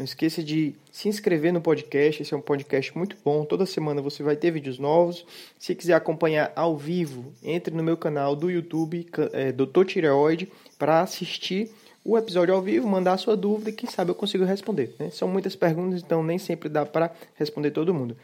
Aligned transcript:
Não 0.00 0.04
esqueça 0.06 0.42
de 0.42 0.74
se 0.90 1.10
inscrever 1.10 1.52
no 1.52 1.60
podcast, 1.60 2.22
esse 2.22 2.32
é 2.32 2.36
um 2.36 2.40
podcast 2.40 2.96
muito 2.96 3.18
bom. 3.22 3.44
Toda 3.44 3.66
semana 3.66 4.00
você 4.00 4.22
vai 4.22 4.34
ter 4.34 4.50
vídeos 4.50 4.78
novos. 4.78 5.26
Se 5.58 5.74
quiser 5.74 5.92
acompanhar 5.92 6.50
ao 6.56 6.74
vivo, 6.74 7.34
entre 7.42 7.74
no 7.74 7.82
meu 7.82 7.98
canal 7.98 8.34
do 8.34 8.50
YouTube, 8.50 9.06
é, 9.34 9.52
Dr. 9.52 9.84
Tireoide, 9.84 10.50
para 10.78 11.02
assistir 11.02 11.70
o 12.02 12.16
episódio 12.16 12.54
ao 12.54 12.62
vivo, 12.62 12.88
mandar 12.88 13.12
a 13.12 13.18
sua 13.18 13.36
dúvida 13.36 13.68
e 13.68 13.72
quem 13.74 13.90
sabe 13.90 14.10
eu 14.10 14.14
consigo 14.14 14.42
responder. 14.42 14.94
Né? 14.98 15.10
São 15.10 15.28
muitas 15.28 15.54
perguntas, 15.54 16.00
então 16.00 16.22
nem 16.22 16.38
sempre 16.38 16.70
dá 16.70 16.86
para 16.86 17.12
responder 17.34 17.70
todo 17.70 17.92
mundo. 17.92 18.16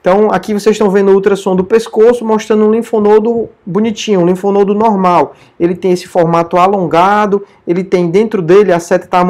Então, 0.00 0.28
aqui 0.30 0.54
vocês 0.54 0.74
estão 0.74 0.90
vendo 0.90 1.10
o 1.10 1.14
ultrassom 1.14 1.56
do 1.56 1.64
pescoço, 1.64 2.24
mostrando 2.24 2.64
um 2.64 2.70
linfonodo 2.70 3.48
bonitinho, 3.66 4.20
um 4.20 4.26
linfonodo 4.26 4.72
normal. 4.72 5.34
Ele 5.58 5.74
tem 5.74 5.90
esse 5.90 6.06
formato 6.06 6.56
alongado, 6.56 7.44
ele 7.66 7.82
tem 7.82 8.08
dentro 8.08 8.40
dele, 8.40 8.72
a 8.72 8.78
seta 8.78 9.06
está 9.06 9.24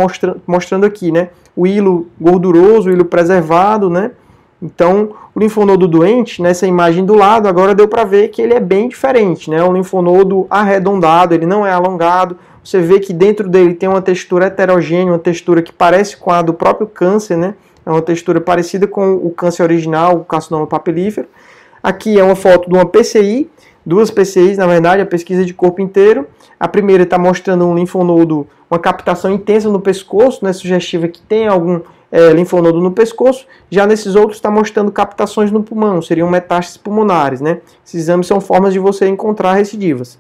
mostrando, 0.47 0.85
aqui, 0.85 1.11
né? 1.11 1.31
O 1.57 1.67
hilo 1.67 2.07
gorduroso, 2.21 2.91
o 2.91 2.93
hilo 2.93 3.05
preservado, 3.05 3.89
né? 3.89 4.13
Então, 4.61 5.11
o 5.35 5.41
linfonodo 5.41 5.89
doente, 5.89 6.43
nessa 6.43 6.67
imagem 6.67 7.05
do 7.05 7.15
lado, 7.15 7.49
agora 7.49 7.75
deu 7.75 7.89
para 7.89 8.05
ver 8.05 8.29
que 8.29 8.43
ele 8.43 8.55
é 8.55 8.61
bem 8.61 8.89
diferente, 8.89 9.49
né? 9.49 9.63
Um 9.65 9.73
linfonodo 9.73 10.47
arredondado, 10.51 11.35
ele 11.35 11.47
não 11.47 11.67
é 11.67 11.73
alongado. 11.73 12.37
Você 12.63 12.81
vê 12.81 13.01
que 13.01 13.15
dentro 13.15 13.49
dele 13.49 13.73
tem 13.73 13.89
uma 13.89 14.03
textura 14.03 14.47
heterogênea, 14.47 15.13
uma 15.13 15.19
textura 15.19 15.63
que 15.63 15.73
parece 15.73 16.17
com 16.17 16.31
a 16.31 16.43
do 16.43 16.53
próprio 16.53 16.87
câncer, 16.87 17.37
né? 17.37 17.55
É 17.89 17.91
uma 17.91 18.03
textura 18.03 18.39
parecida 18.39 18.87
com 18.87 19.15
o 19.15 19.31
câncer 19.31 19.63
original, 19.63 20.17
o 20.17 20.25
carcinoma 20.25 20.67
papilífero. 20.67 21.27
Aqui 21.83 22.21
é 22.21 22.23
uma 22.23 22.37
foto 22.37 22.69
de 22.69 22.77
uma 22.77 22.85
PCI, 22.85 23.49
duas 23.85 24.11
PCIs, 24.11 24.59
na 24.59 24.67
verdade, 24.67 25.01
a 25.01 25.07
pesquisa 25.07 25.43
de 25.43 25.55
corpo 25.55 25.81
inteiro. 25.81 26.27
A 26.61 26.69
primeira 26.69 27.05
está 27.05 27.17
mostrando 27.17 27.67
um 27.67 27.75
linfonodo, 27.75 28.47
uma 28.71 28.79
captação 28.79 29.33
intensa 29.33 29.71
no 29.71 29.81
pescoço, 29.81 30.45
né, 30.45 30.53
sugestiva 30.53 31.09
que 31.09 31.23
tem 31.23 31.49
algum 31.49 31.81
é, 32.13 32.31
linfonodo 32.35 32.79
no 32.79 32.93
pescoço. 32.93 33.47
Já 33.71 33.87
nesses 33.87 34.15
outros 34.15 34.37
está 34.37 34.51
mostrando 34.51 34.93
captações 34.93 35.51
no 35.51 35.63
pulmão, 35.63 36.03
seriam 36.03 36.29
metástases 36.29 36.77
pulmonares. 36.77 37.41
Né? 37.41 37.63
Esses 37.87 38.03
exames 38.03 38.27
são 38.27 38.39
formas 38.39 38.75
de 38.75 38.79
você 38.79 39.09
encontrar 39.09 39.55
recidivas. 39.55 40.19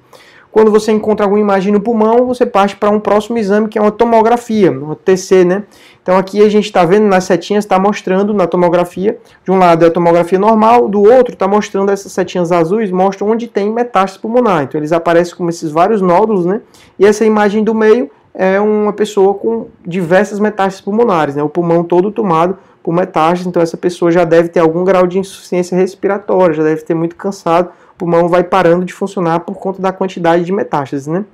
Quando 0.51 0.71
você 0.71 0.91
encontra 0.91 1.27
alguma 1.27 1.41
imagem 1.41 1.73
no 1.73 1.81
pulmão, 1.81 2.27
você 2.27 2.47
parte 2.47 2.75
para 2.75 2.91
um 2.91 2.99
próximo 2.99 3.37
exame, 3.37 3.69
que 3.69 3.79
é 3.79 3.83
uma 3.83 3.91
tomografia, 3.91 4.71
uma 4.73 4.97
TC, 4.97 5.45
né? 5.45 5.65
Então 6.09 6.17
aqui 6.17 6.41
a 6.41 6.49
gente 6.49 6.65
está 6.65 6.87
vendo 6.87 7.05
nas 7.05 7.25
setinhas, 7.25 7.67
está 7.67 7.79
mostrando 7.79 8.33
na 8.33 8.47
tomografia, 8.47 9.19
de 9.45 9.51
um 9.51 9.59
lado 9.59 9.85
é 9.85 9.89
a 9.89 9.91
tomografia 9.91 10.39
normal, 10.39 10.89
do 10.89 11.03
outro 11.03 11.35
está 11.35 11.47
mostrando 11.47 11.93
essas 11.93 12.11
setinhas 12.13 12.51
azuis, 12.51 12.91
mostram 12.91 13.29
onde 13.29 13.47
tem 13.47 13.71
metástase 13.71 14.19
pulmonar. 14.19 14.63
Então 14.63 14.81
eles 14.81 14.91
aparecem 14.91 15.37
como 15.37 15.51
esses 15.51 15.71
vários 15.71 16.01
nódulos, 16.01 16.47
né? 16.47 16.63
E 16.99 17.05
essa 17.05 17.27
imagem 17.27 17.63
do 17.63 17.75
meio 17.75 18.11
é 18.33 18.59
uma 18.59 18.91
pessoa 18.91 19.35
com 19.35 19.67
diversas 19.87 20.41
metástases 20.41 20.81
pulmonares, 20.81 21.37
né? 21.37 21.43
O 21.43 21.49
pulmão 21.51 21.85
todo 21.85 22.11
tomado 22.11 22.57
por 22.83 22.95
metástases, 22.95 23.47
então 23.47 23.61
essa 23.61 23.77
pessoa 23.77 24.11
já 24.11 24.25
deve 24.25 24.49
ter 24.49 24.61
algum 24.61 24.85
grau 24.85 25.07
de 25.07 25.19
insuficiência 25.19 25.77
respiratória, 25.77 26.55
já 26.55 26.63
deve 26.63 26.81
ter 26.85 26.95
muito 26.95 27.17
cansado, 27.17 27.69
o 27.93 27.99
pulmão 27.99 28.31
vai 28.31 28.43
parando 28.43 28.83
de 28.87 28.95
funcionar 28.95 29.41
por 29.41 29.57
conta 29.57 29.83
da 29.83 29.93
quantidade 29.93 30.43
de 30.43 30.53
metástases, 30.53 31.07
né? 31.07 31.27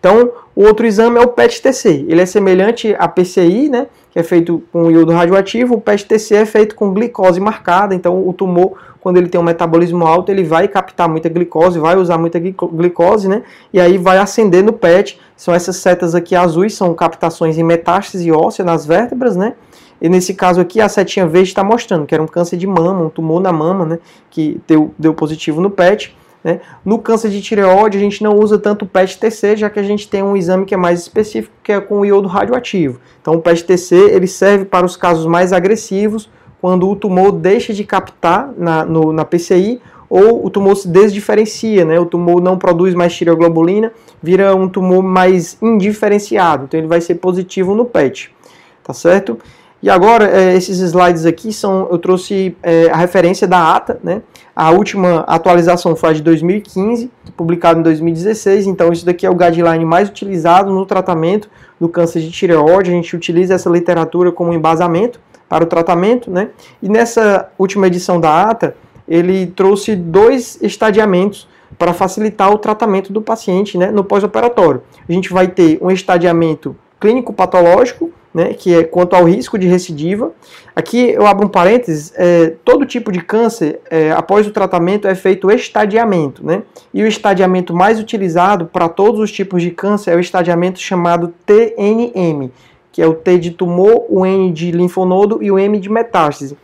Então, 0.00 0.32
o 0.56 0.64
outro 0.64 0.86
exame 0.86 1.18
é 1.18 1.20
o 1.20 1.28
PET-TC. 1.28 2.06
Ele 2.08 2.22
é 2.22 2.26
semelhante 2.26 2.96
à 2.98 3.06
PCI, 3.06 3.68
né, 3.68 3.86
que 4.10 4.18
é 4.18 4.22
feito 4.22 4.62
com 4.72 4.90
iodo 4.90 5.12
radioativo. 5.12 5.74
O 5.74 5.80
PET-TC 5.80 6.34
é 6.34 6.46
feito 6.46 6.74
com 6.74 6.92
glicose 6.92 7.38
marcada. 7.38 7.94
Então, 7.94 8.26
o 8.26 8.32
tumor, 8.32 8.72
quando 8.98 9.18
ele 9.18 9.28
tem 9.28 9.38
um 9.38 9.44
metabolismo 9.44 10.06
alto, 10.06 10.32
ele 10.32 10.42
vai 10.42 10.66
captar 10.66 11.06
muita 11.06 11.28
glicose, 11.28 11.78
vai 11.78 11.96
usar 11.96 12.16
muita 12.16 12.40
glicose, 12.40 13.28
né, 13.28 13.42
e 13.72 13.78
aí 13.78 13.98
vai 13.98 14.18
acender 14.18 14.64
no 14.64 14.72
PET. 14.72 15.20
São 15.36 15.54
essas 15.54 15.76
setas 15.76 16.14
aqui 16.14 16.34
azuis, 16.34 16.74
são 16.74 16.94
captações 16.94 17.58
em 17.58 17.62
metástase 17.62 18.32
óssea 18.32 18.64
nas 18.64 18.84
vértebras, 18.84 19.36
né, 19.36 19.54
e 20.00 20.08
nesse 20.08 20.32
caso 20.32 20.60
aqui, 20.60 20.80
a 20.80 20.88
setinha 20.88 21.26
verde 21.26 21.50
está 21.50 21.62
mostrando 21.62 22.06
que 22.06 22.14
era 22.14 22.22
um 22.22 22.26
câncer 22.26 22.56
de 22.56 22.66
mama, 22.66 23.04
um 23.04 23.10
tumor 23.10 23.40
na 23.40 23.52
mama, 23.52 23.84
né, 23.84 23.98
que 24.30 24.58
deu, 24.66 24.94
deu 24.98 25.12
positivo 25.12 25.60
no 25.60 25.70
PET. 25.70 26.16
Né? 26.42 26.60
No 26.84 26.98
câncer 26.98 27.30
de 27.30 27.42
tireoide, 27.42 27.98
a 27.98 28.00
gente 28.00 28.22
não 28.22 28.38
usa 28.38 28.58
tanto 28.58 28.84
o 28.84 28.88
PET-TC, 28.88 29.56
já 29.56 29.70
que 29.70 29.78
a 29.78 29.82
gente 29.82 30.08
tem 30.08 30.22
um 30.22 30.36
exame 30.36 30.64
que 30.64 30.74
é 30.74 30.76
mais 30.76 31.00
específico, 31.00 31.54
que 31.62 31.72
é 31.72 31.80
com 31.80 32.00
o 32.00 32.04
iodo 32.04 32.28
radioativo. 32.28 32.98
Então, 33.20 33.34
o 33.34 33.40
PET-TC 33.40 33.94
ele 33.94 34.26
serve 34.26 34.64
para 34.64 34.86
os 34.86 34.96
casos 34.96 35.26
mais 35.26 35.52
agressivos, 35.52 36.30
quando 36.60 36.88
o 36.88 36.96
tumor 36.96 37.32
deixa 37.32 37.72
de 37.72 37.84
captar 37.84 38.52
na, 38.56 38.84
no, 38.84 39.12
na 39.12 39.24
PCI 39.24 39.80
ou 40.10 40.44
o 40.44 40.50
tumor 40.50 40.74
se 40.76 40.88
desdiferencia, 40.88 41.84
né? 41.84 41.98
o 41.98 42.04
tumor 42.04 42.42
não 42.42 42.58
produz 42.58 42.94
mais 42.94 43.14
tireoglobulina, 43.14 43.92
vira 44.20 44.54
um 44.56 44.68
tumor 44.68 45.02
mais 45.02 45.56
indiferenciado, 45.62 46.64
então 46.64 46.78
ele 46.78 46.88
vai 46.88 47.00
ser 47.00 47.14
positivo 47.14 47.76
no 47.76 47.84
PET, 47.84 48.34
tá 48.82 48.92
certo? 48.92 49.38
E 49.82 49.88
agora, 49.88 50.28
é, 50.28 50.54
esses 50.54 50.78
slides 50.78 51.24
aqui 51.24 51.52
são, 51.52 51.88
eu 51.90 51.98
trouxe 51.98 52.54
é, 52.62 52.90
a 52.90 52.96
referência 52.96 53.48
da 53.48 53.74
ATA, 53.74 53.98
né? 54.04 54.20
A 54.54 54.70
última 54.70 55.20
atualização 55.20 55.96
foi 55.96 56.10
a 56.10 56.12
de 56.12 56.22
2015, 56.22 57.10
publicado 57.34 57.80
em 57.80 57.82
2016, 57.82 58.66
então 58.66 58.92
isso 58.92 59.06
daqui 59.06 59.24
é 59.24 59.30
o 59.30 59.34
guideline 59.34 59.84
mais 59.84 60.08
utilizado 60.10 60.70
no 60.70 60.84
tratamento 60.84 61.48
do 61.80 61.88
câncer 61.88 62.20
de 62.20 62.30
tireoide, 62.30 62.90
a 62.90 62.92
gente 62.92 63.16
utiliza 63.16 63.54
essa 63.54 63.70
literatura 63.70 64.30
como 64.30 64.52
embasamento 64.52 65.18
para 65.48 65.64
o 65.64 65.66
tratamento, 65.66 66.30
né? 66.30 66.50
E 66.82 66.88
nessa 66.88 67.48
última 67.58 67.86
edição 67.86 68.20
da 68.20 68.50
ATA, 68.50 68.76
ele 69.08 69.46
trouxe 69.46 69.96
dois 69.96 70.58
estadiamentos 70.60 71.48
para 71.78 71.94
facilitar 71.94 72.52
o 72.52 72.58
tratamento 72.58 73.12
do 73.12 73.22
paciente 73.22 73.78
né, 73.78 73.90
no 73.90 74.04
pós-operatório. 74.04 74.82
A 75.08 75.12
gente 75.12 75.32
vai 75.32 75.48
ter 75.48 75.78
um 75.80 75.90
estadiamento 75.90 76.76
clínico 77.00 77.32
patológico, 77.32 78.12
né, 78.32 78.54
que 78.54 78.74
é 78.74 78.84
quanto 78.84 79.14
ao 79.14 79.24
risco 79.24 79.58
de 79.58 79.66
recidiva. 79.66 80.32
Aqui 80.74 81.10
eu 81.10 81.26
abro 81.26 81.46
um 81.46 81.48
parênteses: 81.48 82.12
é, 82.16 82.54
todo 82.64 82.86
tipo 82.86 83.10
de 83.10 83.20
câncer, 83.20 83.80
é, 83.90 84.12
após 84.12 84.46
o 84.46 84.50
tratamento, 84.50 85.08
é 85.08 85.14
feito 85.14 85.50
estadiamento. 85.50 86.44
Né? 86.44 86.62
E 86.94 87.02
o 87.02 87.06
estadiamento 87.06 87.74
mais 87.74 87.98
utilizado 87.98 88.66
para 88.66 88.88
todos 88.88 89.20
os 89.20 89.32
tipos 89.32 89.62
de 89.62 89.70
câncer 89.70 90.12
é 90.12 90.16
o 90.16 90.20
estadiamento 90.20 90.78
chamado 90.78 91.34
TNM, 91.44 92.50
que 92.92 93.02
é 93.02 93.06
o 93.06 93.14
T 93.14 93.38
de 93.38 93.50
tumor, 93.50 94.06
o 94.08 94.24
N 94.24 94.52
de 94.52 94.70
linfonodo 94.70 95.42
e 95.42 95.50
o 95.50 95.58
M 95.58 95.78
de 95.78 95.90
metástase. 95.90 96.56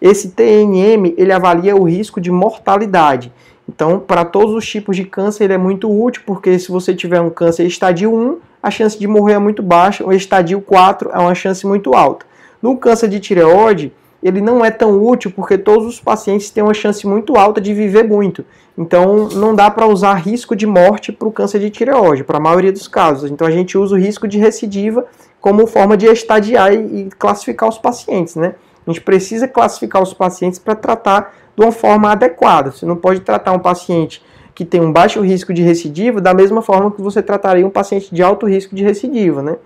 Esse 0.00 0.30
TNM 0.32 1.14
ele 1.16 1.32
avalia 1.32 1.74
o 1.74 1.84
risco 1.84 2.20
de 2.20 2.30
mortalidade. 2.30 3.32
Então, 3.66 3.98
para 3.98 4.24
todos 4.24 4.54
os 4.54 4.66
tipos 4.66 4.96
de 4.96 5.04
câncer, 5.04 5.44
ele 5.44 5.54
é 5.54 5.58
muito 5.58 5.90
útil, 5.90 6.22
porque 6.26 6.58
se 6.58 6.70
você 6.70 6.94
tiver 6.94 7.20
um 7.20 7.30
câncer 7.30 7.64
estadio 7.64 8.14
1, 8.14 8.38
a 8.64 8.70
chance 8.70 8.98
de 8.98 9.06
morrer 9.06 9.34
é 9.34 9.38
muito 9.38 9.62
baixa, 9.62 10.06
o 10.06 10.10
estadio 10.10 10.58
4 10.58 11.10
é 11.12 11.18
uma 11.18 11.34
chance 11.34 11.66
muito 11.66 11.92
alta. 11.92 12.24
No 12.62 12.78
câncer 12.78 13.10
de 13.10 13.20
tireoide, 13.20 13.92
ele 14.22 14.40
não 14.40 14.64
é 14.64 14.70
tão 14.70 15.04
útil 15.04 15.30
porque 15.30 15.58
todos 15.58 15.86
os 15.86 16.00
pacientes 16.00 16.48
têm 16.48 16.64
uma 16.64 16.72
chance 16.72 17.06
muito 17.06 17.36
alta 17.36 17.60
de 17.60 17.74
viver 17.74 18.04
muito. 18.04 18.42
Então, 18.78 19.28
não 19.28 19.54
dá 19.54 19.70
para 19.70 19.86
usar 19.86 20.14
risco 20.14 20.56
de 20.56 20.66
morte 20.66 21.12
para 21.12 21.28
o 21.28 21.30
câncer 21.30 21.60
de 21.60 21.68
tireoide, 21.68 22.24
para 22.24 22.38
a 22.38 22.40
maioria 22.40 22.72
dos 22.72 22.88
casos. 22.88 23.30
Então, 23.30 23.46
a 23.46 23.50
gente 23.50 23.76
usa 23.76 23.96
o 23.96 23.98
risco 23.98 24.26
de 24.26 24.38
recidiva 24.38 25.04
como 25.42 25.66
forma 25.66 25.94
de 25.94 26.06
estadiar 26.06 26.72
e 26.72 27.10
classificar 27.18 27.68
os 27.68 27.76
pacientes, 27.76 28.34
né? 28.34 28.54
A 28.86 28.90
gente 28.90 29.02
precisa 29.02 29.46
classificar 29.46 30.02
os 30.02 30.14
pacientes 30.14 30.58
para 30.58 30.74
tratar 30.74 31.34
de 31.54 31.62
uma 31.62 31.70
forma 31.70 32.10
adequada. 32.10 32.70
Você 32.70 32.86
não 32.86 32.96
pode 32.96 33.20
tratar 33.20 33.52
um 33.52 33.58
paciente 33.58 34.22
que 34.54 34.64
tem 34.64 34.80
um 34.80 34.92
baixo 34.92 35.20
risco 35.20 35.52
de 35.52 35.62
recidiva 35.62 36.20
da 36.20 36.32
mesma 36.32 36.62
forma 36.62 36.90
que 36.90 37.02
você 37.02 37.20
trataria 37.20 37.66
um 37.66 37.70
paciente 37.70 38.14
de 38.14 38.22
alto 38.22 38.46
risco 38.46 38.74
de 38.74 38.84
recidiva, 38.84 39.42
né? 39.42 39.56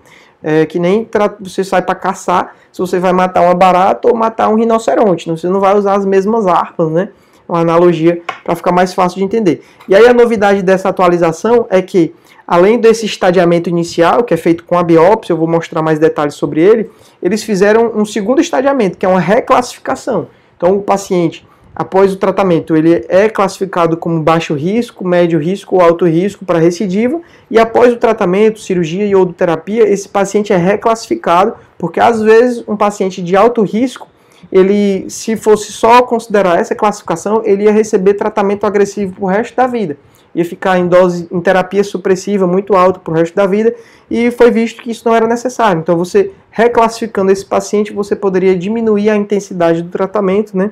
É, 0.41 0.65
que 0.65 0.79
nem 0.79 1.07
você 1.41 1.63
sai 1.63 1.81
para 1.81 1.93
caçar 1.93 2.55
se 2.71 2.79
você 2.79 2.97
vai 2.97 3.11
matar 3.11 3.41
uma 3.41 3.53
barata 3.53 4.07
ou 4.07 4.15
matar 4.15 4.49
um 4.49 4.55
rinoceronte. 4.55 5.29
Você 5.29 5.49
não 5.49 5.59
vai 5.59 5.77
usar 5.77 5.95
as 5.95 6.05
mesmas 6.05 6.47
armas, 6.47 6.89
né? 6.91 7.09
Uma 7.47 7.59
analogia 7.59 8.21
para 8.43 8.55
ficar 8.55 8.71
mais 8.71 8.93
fácil 8.93 9.17
de 9.17 9.23
entender. 9.25 9.61
E 9.87 9.95
aí 9.95 10.07
a 10.07 10.13
novidade 10.13 10.63
dessa 10.63 10.89
atualização 10.89 11.67
é 11.69 11.81
que, 11.81 12.15
além 12.47 12.79
desse 12.79 13.05
estadiamento 13.05 13.69
inicial, 13.69 14.23
que 14.23 14.33
é 14.33 14.37
feito 14.37 14.63
com 14.63 14.77
a 14.77 14.83
biópsia, 14.83 15.33
eu 15.33 15.37
vou 15.37 15.47
mostrar 15.47 15.81
mais 15.81 15.99
detalhes 15.99 16.35
sobre 16.35 16.61
ele, 16.61 16.89
eles 17.21 17.43
fizeram 17.43 17.91
um 17.95 18.05
segundo 18.05 18.39
estadiamento, 18.39 18.97
que 18.97 19.05
é 19.05 19.09
uma 19.09 19.19
reclassificação. 19.19 20.27
Então 20.55 20.77
o 20.77 20.81
paciente 20.81 21.45
após 21.75 22.13
o 22.13 22.17
tratamento, 22.17 22.75
ele 22.75 23.05
é 23.07 23.29
classificado 23.29 23.95
como 23.95 24.21
baixo 24.21 24.53
risco, 24.53 25.07
médio 25.07 25.39
risco 25.39 25.75
ou 25.75 25.81
alto 25.81 26.05
risco 26.05 26.43
para 26.45 26.59
recidiva, 26.59 27.21
e 27.49 27.57
após 27.57 27.93
o 27.93 27.97
tratamento, 27.97 28.59
cirurgia 28.59 29.05
e 29.05 29.15
odoterapia, 29.15 29.87
esse 29.87 30.09
paciente 30.09 30.51
é 30.51 30.57
reclassificado, 30.57 31.53
porque 31.77 31.99
às 31.99 32.21
vezes 32.21 32.63
um 32.67 32.75
paciente 32.75 33.21
de 33.21 33.35
alto 33.35 33.61
risco, 33.61 34.07
ele, 34.51 35.09
se 35.09 35.35
fosse 35.35 35.71
só 35.71 36.01
considerar 36.01 36.59
essa 36.59 36.73
classificação, 36.73 37.41
ele 37.45 37.63
ia 37.63 37.71
receber 37.71 38.15
tratamento 38.15 38.65
agressivo 38.65 39.13
pro 39.13 39.25
resto 39.25 39.55
da 39.55 39.67
vida. 39.67 39.97
Ia 40.33 40.45
ficar 40.45 40.77
em 40.77 40.87
dose, 40.87 41.27
em 41.31 41.41
terapia 41.41 41.83
supressiva 41.83 42.45
muito 42.45 42.75
alta 42.75 42.99
pro 42.99 43.13
resto 43.13 43.35
da 43.35 43.45
vida, 43.45 43.75
e 44.09 44.31
foi 44.31 44.51
visto 44.51 44.81
que 44.81 44.91
isso 44.91 45.07
não 45.07 45.15
era 45.15 45.27
necessário. 45.27 45.81
Então, 45.81 45.97
você 45.97 46.31
reclassificando 46.51 47.31
esse 47.31 47.45
paciente, 47.45 47.93
você 47.93 48.15
poderia 48.15 48.55
diminuir 48.55 49.09
a 49.09 49.15
intensidade 49.15 49.81
do 49.81 49.89
tratamento, 49.89 50.57
né? 50.57 50.71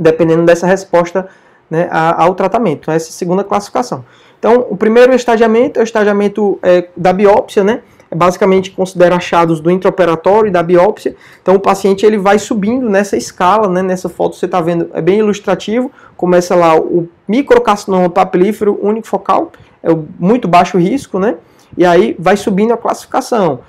Dependendo 0.00 0.44
dessa 0.44 0.66
resposta 0.66 1.28
né, 1.70 1.88
ao 1.90 2.34
tratamento. 2.34 2.90
Essa 2.90 3.10
é 3.10 3.12
segunda 3.12 3.44
classificação. 3.44 4.04
Então, 4.38 4.66
o 4.70 4.76
primeiro 4.76 5.14
estadiamento 5.14 5.78
é 5.78 5.82
o 5.82 5.84
estadiamento 5.84 6.58
é, 6.62 6.88
da 6.96 7.12
biópsia, 7.12 7.62
né? 7.62 7.82
É 8.10 8.14
basicamente 8.14 8.72
considera 8.72 9.14
achados 9.14 9.60
do 9.60 9.70
intraoperatório 9.70 10.48
e 10.48 10.50
da 10.50 10.62
biópsia. 10.62 11.14
Então, 11.40 11.54
o 11.54 11.60
paciente 11.60 12.04
ele 12.04 12.18
vai 12.18 12.38
subindo 12.38 12.88
nessa 12.88 13.16
escala, 13.16 13.68
né? 13.68 13.82
Nessa 13.82 14.08
foto 14.08 14.34
você 14.34 14.46
está 14.46 14.60
vendo, 14.60 14.90
é 14.94 15.00
bem 15.00 15.18
ilustrativo. 15.18 15.92
Começa 16.16 16.56
lá 16.56 16.74
o 16.74 17.08
microcarcinoma 17.28 18.10
papilífero 18.10 18.78
unifocal, 18.82 19.52
é 19.82 19.92
o 19.92 20.04
muito 20.18 20.48
baixo 20.48 20.76
risco, 20.76 21.18
né? 21.18 21.36
E 21.76 21.84
aí 21.84 22.16
vai 22.18 22.36
subindo 22.36 22.72
a 22.72 22.76
classificação. 22.76 23.60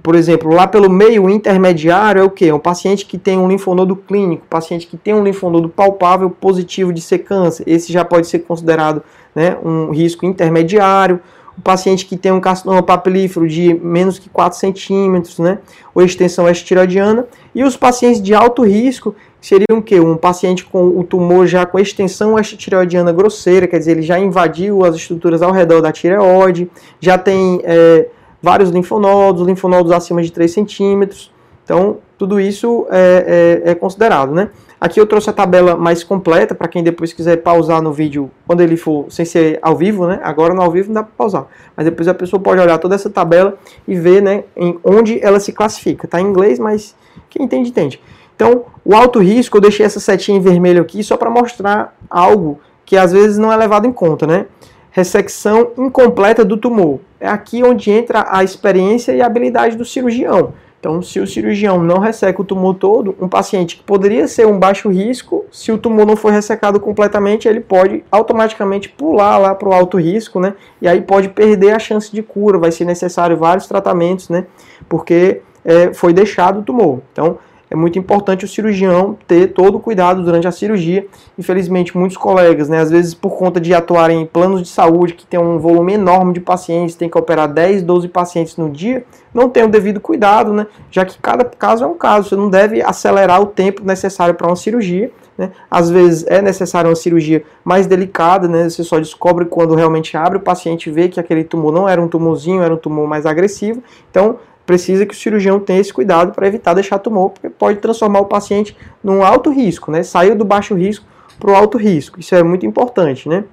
Por 0.00 0.14
exemplo, 0.14 0.54
lá 0.54 0.66
pelo 0.66 0.88
meio 0.88 1.28
intermediário 1.28 2.20
é 2.22 2.24
o 2.24 2.30
que? 2.30 2.50
Um 2.50 2.58
paciente 2.58 3.04
que 3.04 3.18
tem 3.18 3.36
um 3.36 3.46
linfonodo 3.46 3.94
clínico, 3.94 4.46
paciente 4.48 4.86
que 4.86 4.96
tem 4.96 5.12
um 5.12 5.22
linfonodo 5.22 5.68
palpável 5.68 6.30
positivo 6.30 6.92
de 6.92 7.02
ser 7.02 7.18
câncer. 7.18 7.64
Esse 7.66 7.92
já 7.92 8.02
pode 8.02 8.26
ser 8.26 8.38
considerado 8.40 9.02
né, 9.34 9.56
um 9.62 9.90
risco 9.90 10.24
intermediário. 10.24 11.20
O 11.58 11.60
paciente 11.60 12.06
que 12.06 12.16
tem 12.16 12.32
um 12.32 12.40
carcinoma 12.40 12.82
papilífero 12.82 13.46
de 13.46 13.74
menos 13.74 14.18
que 14.18 14.30
4 14.30 14.58
centímetros, 14.58 15.38
né, 15.38 15.58
ou 15.94 16.02
extensão 16.02 16.48
estiroidiana. 16.48 17.26
E 17.54 17.62
os 17.62 17.76
pacientes 17.76 18.22
de 18.22 18.34
alto 18.34 18.62
risco 18.62 19.14
seriam 19.38 19.78
o 19.78 19.82
quê? 19.82 20.00
Um 20.00 20.16
paciente 20.16 20.64
com 20.64 20.98
o 20.98 21.04
tumor 21.04 21.46
já 21.46 21.66
com 21.66 21.78
extensão 21.78 22.38
estiroidiana 22.38 23.12
grosseira, 23.12 23.66
quer 23.66 23.78
dizer, 23.78 23.90
ele 23.92 24.02
já 24.02 24.18
invadiu 24.18 24.82
as 24.86 24.94
estruturas 24.94 25.42
ao 25.42 25.52
redor 25.52 25.82
da 25.82 25.92
tireoide, 25.92 26.70
já 26.98 27.18
tem 27.18 27.60
é, 27.64 28.06
vários 28.42 28.70
linfonodos, 28.70 29.46
linfonodos 29.46 29.92
acima 29.92 30.22
de 30.22 30.32
3 30.32 30.50
centímetros. 30.50 31.30
Então, 31.64 31.98
tudo 32.18 32.40
isso 32.40 32.86
é, 32.90 33.62
é, 33.64 33.70
é 33.70 33.74
considerado, 33.74 34.32
né? 34.32 34.50
Aqui 34.80 34.98
eu 34.98 35.06
trouxe 35.06 35.30
a 35.30 35.32
tabela 35.32 35.76
mais 35.76 36.02
completa 36.02 36.56
para 36.56 36.66
quem 36.66 36.82
depois 36.82 37.12
quiser 37.12 37.36
pausar 37.36 37.80
no 37.80 37.92
vídeo 37.92 38.28
quando 38.44 38.62
ele 38.62 38.76
for 38.76 39.06
sem 39.10 39.24
ser 39.24 39.60
ao 39.62 39.76
vivo, 39.76 40.08
né? 40.08 40.18
Agora 40.24 40.52
no 40.52 40.60
ao 40.60 40.72
vivo 40.72 40.88
não 40.88 40.94
dá 40.94 41.02
para 41.04 41.12
pausar, 41.16 41.46
mas 41.76 41.86
depois 41.86 42.08
a 42.08 42.14
pessoa 42.14 42.42
pode 42.42 42.60
olhar 42.60 42.78
toda 42.78 42.96
essa 42.96 43.08
tabela 43.08 43.56
e 43.86 43.94
ver, 43.94 44.20
né, 44.20 44.42
em 44.56 44.76
onde 44.82 45.24
ela 45.24 45.38
se 45.38 45.52
classifica. 45.52 46.08
Tá 46.08 46.20
em 46.20 46.26
inglês, 46.26 46.58
mas 46.58 46.96
quem 47.30 47.44
entende 47.44 47.70
entende. 47.70 48.00
Então, 48.34 48.64
o 48.84 48.92
alto 48.96 49.20
risco, 49.20 49.56
eu 49.56 49.60
deixei 49.60 49.86
essa 49.86 50.00
setinha 50.00 50.36
em 50.36 50.40
vermelho 50.40 50.82
aqui 50.82 51.04
só 51.04 51.16
para 51.16 51.30
mostrar 51.30 51.96
algo 52.10 52.58
que 52.84 52.96
às 52.96 53.12
vezes 53.12 53.38
não 53.38 53.52
é 53.52 53.56
levado 53.56 53.86
em 53.86 53.92
conta, 53.92 54.26
né? 54.26 54.46
Ressecção 54.92 55.72
incompleta 55.76 56.44
do 56.44 56.56
tumor. 56.56 57.00
É 57.18 57.26
aqui 57.26 57.64
onde 57.64 57.90
entra 57.90 58.26
a 58.28 58.44
experiência 58.44 59.12
e 59.12 59.20
a 59.20 59.26
habilidade 59.26 59.76
do 59.76 59.84
cirurgião. 59.84 60.52
Então, 60.78 61.00
se 61.00 61.20
o 61.20 61.26
cirurgião 61.28 61.80
não 61.80 61.98
resseca 61.98 62.42
o 62.42 62.44
tumor 62.44 62.74
todo, 62.74 63.14
um 63.20 63.28
paciente 63.28 63.76
que 63.76 63.84
poderia 63.84 64.26
ser 64.26 64.48
um 64.48 64.58
baixo 64.58 64.88
risco, 64.88 65.46
se 65.50 65.70
o 65.70 65.78
tumor 65.78 66.04
não 66.04 66.16
for 66.16 66.32
ressecado 66.32 66.80
completamente, 66.80 67.46
ele 67.46 67.60
pode 67.60 68.02
automaticamente 68.10 68.88
pular 68.88 69.38
lá 69.38 69.54
para 69.54 69.68
o 69.68 69.72
alto 69.72 69.96
risco, 69.96 70.40
né? 70.40 70.54
E 70.80 70.88
aí 70.88 71.00
pode 71.00 71.28
perder 71.28 71.70
a 71.70 71.78
chance 71.78 72.10
de 72.10 72.20
cura, 72.20 72.58
vai 72.58 72.72
ser 72.72 72.84
necessário 72.84 73.36
vários 73.36 73.68
tratamentos, 73.68 74.28
né? 74.28 74.44
Porque 74.88 75.40
é, 75.64 75.94
foi 75.94 76.12
deixado 76.12 76.58
o 76.58 76.62
tumor. 76.64 77.00
Então, 77.12 77.38
é 77.72 77.76
muito 77.76 77.98
importante 77.98 78.44
o 78.44 78.48
cirurgião 78.48 79.16
ter 79.26 79.48
todo 79.54 79.76
o 79.76 79.80
cuidado 79.80 80.22
durante 80.22 80.46
a 80.46 80.52
cirurgia. 80.52 81.06
Infelizmente, 81.38 81.96
muitos 81.96 82.18
colegas, 82.18 82.68
né, 82.68 82.78
às 82.78 82.90
vezes 82.90 83.14
por 83.14 83.30
conta 83.38 83.58
de 83.58 83.72
atuarem 83.72 84.20
em 84.20 84.26
planos 84.26 84.60
de 84.60 84.68
saúde 84.68 85.14
que 85.14 85.26
tem 85.26 85.40
um 85.40 85.58
volume 85.58 85.94
enorme 85.94 86.34
de 86.34 86.40
pacientes, 86.40 86.94
tem 86.94 87.08
que 87.08 87.16
operar 87.16 87.48
10, 87.48 87.82
12 87.82 88.08
pacientes 88.08 88.58
no 88.58 88.68
dia, 88.68 89.06
não 89.32 89.48
tem 89.48 89.64
o 89.64 89.68
devido 89.68 90.00
cuidado, 90.00 90.52
né, 90.52 90.66
já 90.90 91.06
que 91.06 91.18
cada 91.18 91.46
caso 91.46 91.82
é 91.82 91.86
um 91.86 91.94
caso. 91.94 92.28
Você 92.28 92.36
não 92.36 92.50
deve 92.50 92.82
acelerar 92.82 93.40
o 93.40 93.46
tempo 93.46 93.82
necessário 93.82 94.34
para 94.34 94.46
uma 94.46 94.56
cirurgia. 94.56 95.10
Né? 95.38 95.50
Às 95.70 95.88
vezes 95.88 96.26
é 96.28 96.42
necessária 96.42 96.90
uma 96.90 96.94
cirurgia 96.94 97.42
mais 97.64 97.86
delicada, 97.86 98.46
né? 98.46 98.68
você 98.68 98.84
só 98.84 98.98
descobre 98.98 99.46
quando 99.46 99.74
realmente 99.74 100.14
abre, 100.14 100.36
o 100.36 100.42
paciente 100.42 100.90
vê 100.90 101.08
que 101.08 101.18
aquele 101.18 101.42
tumor 101.42 101.72
não 101.72 101.88
era 101.88 102.02
um 102.02 102.06
tumorzinho, 102.06 102.62
era 102.62 102.74
um 102.74 102.76
tumor 102.76 103.08
mais 103.08 103.24
agressivo. 103.24 103.82
Então, 104.10 104.38
precisa 104.64 105.04
que 105.04 105.14
o 105.14 105.16
cirurgião 105.16 105.58
tenha 105.58 105.80
esse 105.80 105.92
cuidado 105.92 106.32
para 106.32 106.46
evitar 106.46 106.74
deixar 106.74 106.98
tumor, 106.98 107.30
porque 107.30 107.50
pode 107.50 107.78
transformar 107.78 108.20
o 108.20 108.26
paciente 108.26 108.76
num 109.02 109.22
alto 109.22 109.50
risco, 109.50 109.90
né? 109.90 110.02
Saiu 110.02 110.34
do 110.34 110.44
baixo 110.44 110.74
risco 110.74 111.04
para 111.38 111.50
o 111.50 111.54
alto 111.54 111.76
risco. 111.76 112.20
Isso 112.20 112.34
é 112.34 112.42
muito 112.42 112.64
importante, 112.64 113.28
né? 113.28 113.44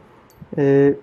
É... 0.55 0.93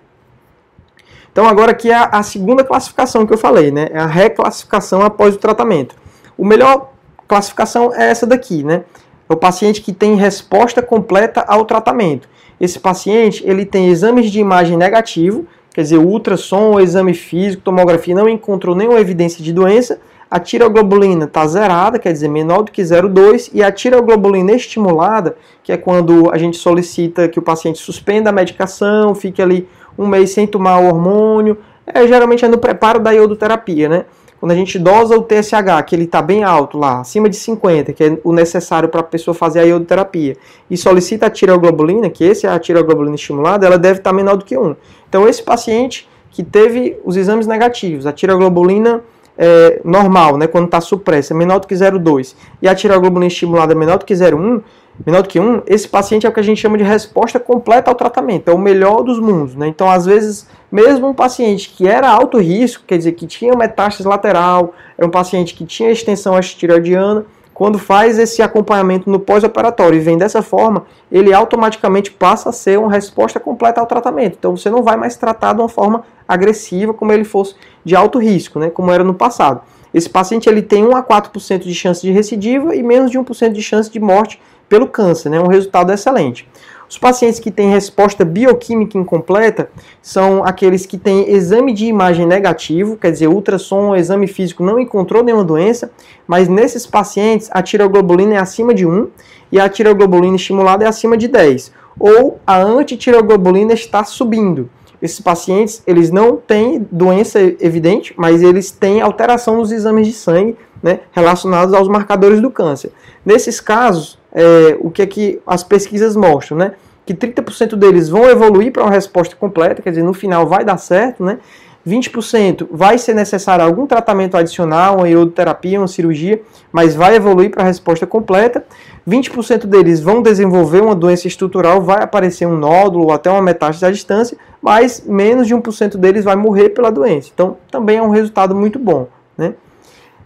Então 1.31 1.47
agora 1.47 1.71
aqui 1.71 1.91
é 1.91 1.95
a, 1.95 2.23
segunda 2.23 2.63
classificação 2.63 3.25
que 3.25 3.33
eu 3.33 3.37
falei, 3.37 3.69
né? 3.69 3.89
É 3.91 3.99
a 3.99 4.07
reclassificação 4.07 5.01
após 5.03 5.35
o 5.35 5.37
tratamento. 5.37 5.95
O 6.37 6.45
melhor 6.45 6.91
classificação 7.27 7.93
é 7.93 8.09
essa 8.09 8.25
daqui, 8.25 8.63
né? 8.63 8.85
É 9.29 9.33
o 9.33 9.37
paciente 9.37 9.81
que 9.81 9.93
tem 9.93 10.15
resposta 10.15 10.81
completa 10.81 11.41
ao 11.47 11.65
tratamento. 11.65 12.27
Esse 12.59 12.79
paciente 12.79 13.43
ele 13.45 13.65
tem 13.65 13.89
exames 13.89 14.31
de 14.31 14.39
imagem 14.39 14.77
negativo, 14.77 15.45
quer 15.77 15.83
dizer, 15.83 15.99
ultrassom, 15.99 16.79
exame 16.79 17.13
físico, 17.13 17.61
tomografia 17.61 18.15
não 18.15 18.27
encontrou 18.27 18.75
nenhuma 18.75 18.99
evidência 18.99 19.43
de 19.43 19.53
doença, 19.53 19.99
a 20.27 20.39
tiroglobulina 20.39 21.25
está 21.25 21.45
zerada, 21.45 21.99
quer 21.99 22.11
dizer, 22.11 22.27
menor 22.29 22.63
do 22.63 22.71
que 22.71 22.81
0,2, 22.81 23.51
e 23.53 23.61
a 23.61 23.71
tiroglobulina 23.71 24.53
estimulada, 24.53 25.37
que 25.61 25.71
é 25.71 25.77
quando 25.77 26.31
a 26.31 26.37
gente 26.39 26.57
solicita 26.57 27.27
que 27.27 27.37
o 27.37 27.43
paciente 27.43 27.77
suspenda 27.77 28.31
a 28.31 28.33
medicação, 28.33 29.13
fique 29.13 29.39
ali 29.39 29.69
um 29.95 30.07
mês 30.07 30.31
sem 30.31 30.47
tomar 30.47 30.79
o 30.79 30.87
hormônio, 30.87 31.59
é, 31.85 32.07
geralmente 32.07 32.43
é 32.43 32.47
no 32.47 32.57
preparo 32.57 32.99
da 32.99 33.11
iodoterapia, 33.11 33.87
né? 33.87 34.05
Quando 34.47 34.55
a 34.55 34.59
gente 34.59 34.79
dosa 34.79 35.17
o 35.17 35.23
TSH, 35.23 35.83
que 35.85 35.93
ele 35.93 36.05
está 36.05 36.21
bem 36.21 36.41
alto 36.41 36.77
lá, 36.77 37.01
acima 37.01 37.27
de 37.27 37.35
50, 37.35 37.91
que 37.91 38.01
é 38.01 38.17
o 38.23 38.31
necessário 38.31 38.87
para 38.87 39.01
a 39.01 39.03
pessoa 39.03 39.35
fazer 39.35 39.59
a 39.59 39.63
iodoterapia, 39.63 40.37
e 40.71 40.77
solicita 40.77 41.25
a 41.25 41.29
tireoglobulina, 41.29 42.09
que 42.09 42.23
esse 42.23 42.47
é 42.47 42.49
a 42.49 42.57
tireoglobulina 42.57 43.15
estimulada, 43.15 43.65
ela 43.67 43.77
deve 43.77 43.99
estar 43.99 44.11
tá 44.11 44.15
menor 44.15 44.37
do 44.37 44.45
que 44.45 44.57
1. 44.57 44.73
Então, 45.09 45.27
esse 45.27 45.43
paciente 45.43 46.07
que 46.31 46.43
teve 46.43 46.97
os 47.03 47.17
exames 47.17 47.45
negativos, 47.45 48.05
a 48.05 48.13
tireoglobulina 48.13 49.01
é, 49.37 49.81
normal, 49.83 50.37
né, 50.37 50.47
quando 50.47 50.67
está 50.67 50.79
supressa, 50.79 51.33
é 51.33 51.35
menor 51.35 51.59
do 51.59 51.67
que 51.67 51.75
0,2, 51.75 52.33
e 52.61 52.69
a 52.69 52.73
tireoglobulina 52.73 53.27
estimulada 53.27 53.73
é 53.73 53.75
menor 53.75 53.97
do 53.97 54.05
que 54.05 54.13
0,1, 54.13 54.61
menor 55.05 55.21
do 55.21 55.29
que 55.29 55.39
1, 55.39 55.63
esse 55.67 55.87
paciente 55.87 56.25
é 56.25 56.29
o 56.29 56.31
que 56.31 56.39
a 56.39 56.43
gente 56.43 56.59
chama 56.59 56.77
de 56.77 56.83
resposta 56.83 57.39
completa 57.39 57.91
ao 57.91 57.95
tratamento, 57.95 58.49
é 58.49 58.53
o 58.53 58.57
melhor 58.57 59.03
dos 59.03 59.19
mundos. 59.19 59.55
Né? 59.55 59.67
Então, 59.67 59.89
às 59.89 60.05
vezes, 60.05 60.47
mesmo 60.71 61.07
um 61.07 61.13
paciente 61.13 61.69
que 61.69 61.87
era 61.87 62.09
alto 62.09 62.37
risco, 62.39 62.83
quer 62.85 62.97
dizer, 62.97 63.13
que 63.13 63.27
tinha 63.27 63.55
metástase 63.55 64.07
lateral, 64.07 64.73
é 64.97 65.05
um 65.05 65.09
paciente 65.09 65.53
que 65.53 65.65
tinha 65.65 65.91
extensão 65.91 66.39
tireoidiana, 66.39 67.25
quando 67.57 67.79
faz 67.79 68.19
esse 68.19 68.39
acompanhamento 68.43 69.09
no 69.09 69.19
pós-operatório 69.19 69.97
e 69.97 69.99
vem 69.99 70.15
dessa 70.15 70.43
forma, 70.43 70.85
ele 71.11 71.33
automaticamente 71.33 72.11
passa 72.11 72.49
a 72.49 72.51
ser 72.51 72.77
uma 72.77 72.91
resposta 72.91 73.39
completa 73.39 73.81
ao 73.81 73.87
tratamento. 73.87 74.35
Então 74.37 74.55
você 74.55 74.69
não 74.69 74.83
vai 74.83 74.95
mais 74.95 75.17
tratar 75.17 75.53
de 75.53 75.61
uma 75.61 75.67
forma 75.67 76.03
agressiva 76.27 76.93
como 76.93 77.11
ele 77.11 77.23
fosse 77.23 77.55
de 77.83 77.95
alto 77.95 78.19
risco, 78.19 78.59
né, 78.59 78.69
como 78.69 78.91
era 78.91 79.03
no 79.03 79.15
passado. 79.15 79.61
Esse 79.91 80.07
paciente 80.07 80.47
ele 80.47 80.61
tem 80.61 80.85
1 80.85 80.95
a 80.95 81.01
4% 81.01 81.63
de 81.63 81.73
chance 81.73 81.99
de 81.99 82.11
recidiva 82.11 82.75
e 82.75 82.83
menos 82.83 83.09
de 83.09 83.17
1% 83.17 83.51
de 83.51 83.63
chance 83.63 83.89
de 83.89 83.99
morte 83.99 84.39
pelo 84.67 84.87
câncer, 84.87 85.29
né? 85.29 85.39
um 85.39 85.47
resultado 85.47 85.91
excelente. 85.91 86.47
Os 86.89 86.97
pacientes 86.97 87.37
que 87.37 87.51
têm 87.51 87.69
resposta 87.69 88.23
bioquímica 88.23 88.97
incompleta 88.97 89.69
são 90.01 90.43
aqueles 90.45 90.85
que 90.85 90.97
têm 90.97 91.29
exame 91.29 91.73
de 91.73 91.85
imagem 91.85 92.25
negativo, 92.25 92.95
quer 92.95 93.11
dizer, 93.11 93.27
ultrassom, 93.27 93.93
exame 93.93 94.25
físico 94.25 94.63
não 94.63 94.79
encontrou 94.79 95.21
nenhuma 95.21 95.43
doença, 95.43 95.91
mas 96.25 96.47
nesses 96.47 96.87
pacientes 96.87 97.49
a 97.51 97.61
tiroglobulina 97.61 98.35
é 98.35 98.37
acima 98.37 98.73
de 98.73 98.85
1 98.85 99.07
e 99.51 99.59
a 99.59 99.67
tiroglobulina 99.67 100.37
estimulada 100.37 100.85
é 100.85 100.87
acima 100.87 101.17
de 101.17 101.27
10, 101.27 101.73
ou 101.99 102.39
a 102.47 102.57
antitiroglobulina 102.61 103.73
está 103.73 104.05
subindo. 104.05 104.69
Esses 105.01 105.19
pacientes, 105.19 105.83
eles 105.85 106.09
não 106.09 106.37
têm 106.37 106.87
doença 106.91 107.39
evidente, 107.59 108.13
mas 108.17 108.41
eles 108.41 108.71
têm 108.71 109.01
alteração 109.01 109.57
nos 109.57 109.71
exames 109.71 110.07
de 110.07 110.13
sangue 110.13 110.57
né, 110.81 111.01
relacionados 111.11 111.73
aos 111.73 111.87
marcadores 111.87 112.41
do 112.41 112.49
câncer. 112.49 112.91
Nesses 113.25 113.59
casos, 113.59 114.17
é, 114.37 114.77
o 114.79 114.91
que 114.91 115.01
é 115.01 115.07
que 115.07 115.41
as 115.47 115.63
pesquisas 115.63 116.15
mostram, 116.15 116.59
né? 116.59 116.73
Que 117.07 117.13
30% 117.13 117.75
deles 117.75 118.07
vão 118.07 118.29
evoluir 118.29 118.71
para 118.71 118.83
uma 118.83 118.91
resposta 118.91 119.35
completa, 119.35 119.81
quer 119.81 119.89
dizer, 119.89 120.03
no 120.03 120.13
final 120.13 120.45
vai 120.45 120.63
dar 120.63 120.77
certo, 120.77 121.23
né? 121.23 121.39
20% 121.87 122.67
vai 122.69 122.97
ser 122.97 123.15
necessário 123.15 123.63
algum 123.63 123.87
tratamento 123.87 124.35
adicional, 124.35 124.97
uma 124.97 125.09
iodoterapia, 125.09 125.79
uma 125.79 125.87
cirurgia, 125.87 126.41
mas 126.71 126.93
vai 126.93 127.15
evoluir 127.15 127.49
para 127.49 127.63
a 127.63 127.65
resposta 127.65 128.05
completa. 128.05 128.63
20% 129.07 129.65
deles 129.65 130.01
vão 130.01 130.21
desenvolver 130.21 130.81
uma 130.81 130.93
doença 130.93 131.27
estrutural, 131.27 131.81
vai 131.81 132.03
aparecer 132.03 132.45
um 132.45 132.57
nódulo 132.57 133.05
ou 133.05 133.11
até 133.11 133.31
uma 133.31 133.41
metástase 133.41 133.85
à 133.85 133.91
distância, 133.91 134.37
mas 134.61 135.01
menos 135.07 135.47
de 135.47 135.55
1% 135.55 135.95
deles 135.95 136.25
vai 136.25 136.35
morrer 136.35 136.69
pela 136.69 136.91
doença. 136.91 137.31
Então, 137.33 137.57
também 137.71 137.97
é 137.97 138.01
um 138.01 138.09
resultado 138.09 138.53
muito 138.53 138.77
bom. 138.77 139.07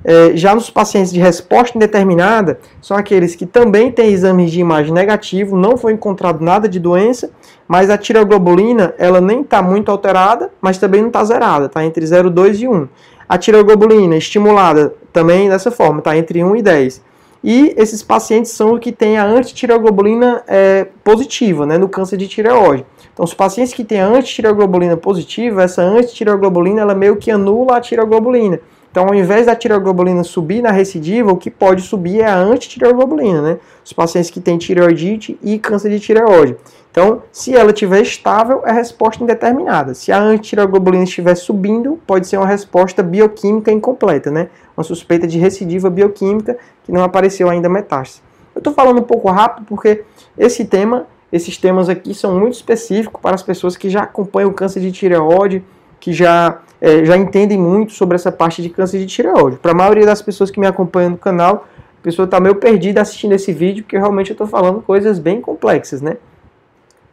É, 0.04 0.36
já 0.36 0.56
nos 0.56 0.70
pacientes 0.70 1.12
de 1.14 1.20
resposta 1.20 1.78
indeterminada, 1.78 2.60
são 2.82 2.98
aqueles 2.98 3.36
que 3.36 3.46
também 3.46 3.92
têm 3.92 4.12
exames 4.12 4.52
de 4.52 4.60
imagem 4.60 4.94
negativo, 4.94 5.56
não 5.56 5.78
foi 5.78 5.94
encontrado 5.94 6.44
nada 6.44 6.68
de 6.68 6.80
doença, 6.80 7.30
mas 7.68 7.90
a 7.90 7.98
tireoglobulina 7.98 8.94
ela 8.98 9.22
nem 9.22 9.42
está 9.42 9.62
muito 9.62 9.92
alterada, 9.92 10.50
mas 10.60 10.78
também 10.78 11.02
não 11.02 11.08
está 11.08 11.24
zerada, 11.24 11.68
está 11.68 11.86
entre 11.86 12.04
0,2 12.04 12.60
e 12.60 12.68
1. 12.68 12.88
A 13.30 13.38
tireoglobulina 13.38 14.18
estimulada 14.18 14.94
também 15.14 15.50
dessa 15.50 15.72
forma, 15.72 16.00
está 16.00 16.18
entre 16.18 16.44
1 16.44 16.56
e 16.56 16.62
10. 16.62 17.02
E 17.44 17.74
esses 17.76 18.04
pacientes 18.04 18.52
são 18.52 18.74
os 18.74 18.80
que 18.80 18.92
têm 18.92 19.18
a 19.18 19.26
antitireoglobulina 19.26 20.44
é, 20.48 20.88
positiva, 21.04 21.66
né, 21.66 21.78
no 21.78 21.90
câncer 21.90 22.18
de 22.18 22.28
tireoide. 22.28 22.86
Então, 23.14 23.26
os 23.26 23.34
pacientes 23.34 23.74
que 23.74 23.84
têm 23.84 24.00
a 24.00 24.08
antitireoglobulina 24.08 24.96
positiva, 24.96 25.64
essa 25.64 25.82
antitireoglobulina 25.82 26.82
ela 26.82 26.94
meio 26.94 27.18
que 27.18 27.32
anula 27.32 27.78
a 27.78 27.82
tireoglobulina. 27.82 28.60
Então, 28.92 29.08
ao 29.08 29.16
invés 29.16 29.46
da 29.46 29.56
tireoglobulina 29.56 30.22
subir 30.22 30.62
na 30.62 30.70
recidiva, 30.70 31.32
o 31.32 31.38
que 31.38 31.50
pode 31.50 31.82
subir 31.82 32.20
é 32.20 32.26
a 32.26 32.36
antitireoglobulina, 32.36 33.42
né? 33.42 33.58
Os 33.86 33.94
pacientes 33.94 34.30
que 34.30 34.42
têm 34.42 34.58
tireoidite 34.58 35.40
e 35.42 35.58
câncer 35.58 35.90
de 35.90 36.00
tireoide. 36.00 36.58
Então, 36.92 37.24
se 37.32 37.56
ela 37.56 37.72
estiver 37.72 38.02
estável, 38.02 38.64
é 38.66 38.72
resposta 38.74 39.24
indeterminada. 39.24 39.94
Se 39.94 40.12
a 40.12 40.20
antitireoglobulina 40.20 41.06
estiver 41.06 41.36
subindo, 41.36 41.98
pode 42.06 42.28
ser 42.28 42.36
uma 42.36 42.46
resposta 42.46 43.02
bioquímica 43.02 43.72
incompleta, 43.72 44.30
né? 44.30 44.50
Uma 44.76 44.84
suspeita 44.84 45.26
de 45.26 45.40
recidiva 45.40 45.90
bioquímica 45.90 46.58
que 46.84 46.92
não 46.92 47.02
apareceu 47.02 47.50
ainda 47.50 47.70
metástase. 47.70 48.22
Eu 48.54 48.60
estou 48.60 48.74
falando 48.74 49.00
um 49.00 49.04
pouco 49.04 49.30
rápido 49.32 49.66
porque 49.66 50.04
esse 50.38 50.66
tema, 50.66 51.08
esses 51.32 51.58
temas 51.58 51.88
aqui 51.88 52.14
são 52.14 52.38
muito 52.38 52.56
específicos 52.56 53.22
para 53.22 53.36
as 53.36 53.42
pessoas 53.42 53.78
que 53.78 53.90
já 53.90 54.02
acompanham 54.04 54.50
o 54.50 54.54
câncer 54.54 54.82
de 54.82 54.92
tireoide, 54.92 55.64
que 55.98 56.12
já, 56.12 56.60
é, 56.82 57.06
já 57.06 57.16
entendem 57.16 57.58
muito 57.58 57.94
sobre 57.94 58.16
essa 58.16 58.32
parte 58.32 58.62
de 58.62 58.70
câncer 58.70 58.98
de 58.98 59.06
tireoide. 59.06 59.58
Para 59.58 59.72
a 59.72 59.76
maioria 59.76 60.06
das 60.06 60.22
pessoas 60.22 60.50
que 60.50 60.60
me 60.60 60.66
acompanham 60.66 61.12
no 61.12 61.18
canal, 61.18 61.68
a 62.00 62.04
pessoa 62.04 62.26
está 62.26 62.40
meio 62.40 62.56
perdida 62.56 63.00
assistindo 63.00 63.34
esse 63.34 63.54
vídeo, 63.54 63.84
porque 63.84 63.98
realmente 63.98 64.32
eu 64.32 64.34
estou 64.34 64.48
falando 64.48 64.82
coisas 64.82 65.20
bem 65.20 65.40
complexas, 65.40 66.02
né? 66.02 66.18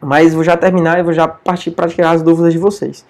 Mas 0.01 0.33
vou 0.33 0.43
já 0.43 0.57
terminar 0.57 0.99
e 0.99 1.03
vou 1.03 1.13
já 1.13 1.29
partir 1.29 1.73
para 1.73 1.89
tirar 1.89 2.13
as 2.13 2.23
dúvidas 2.23 2.55
de 2.55 2.59
vocês. 2.59 3.05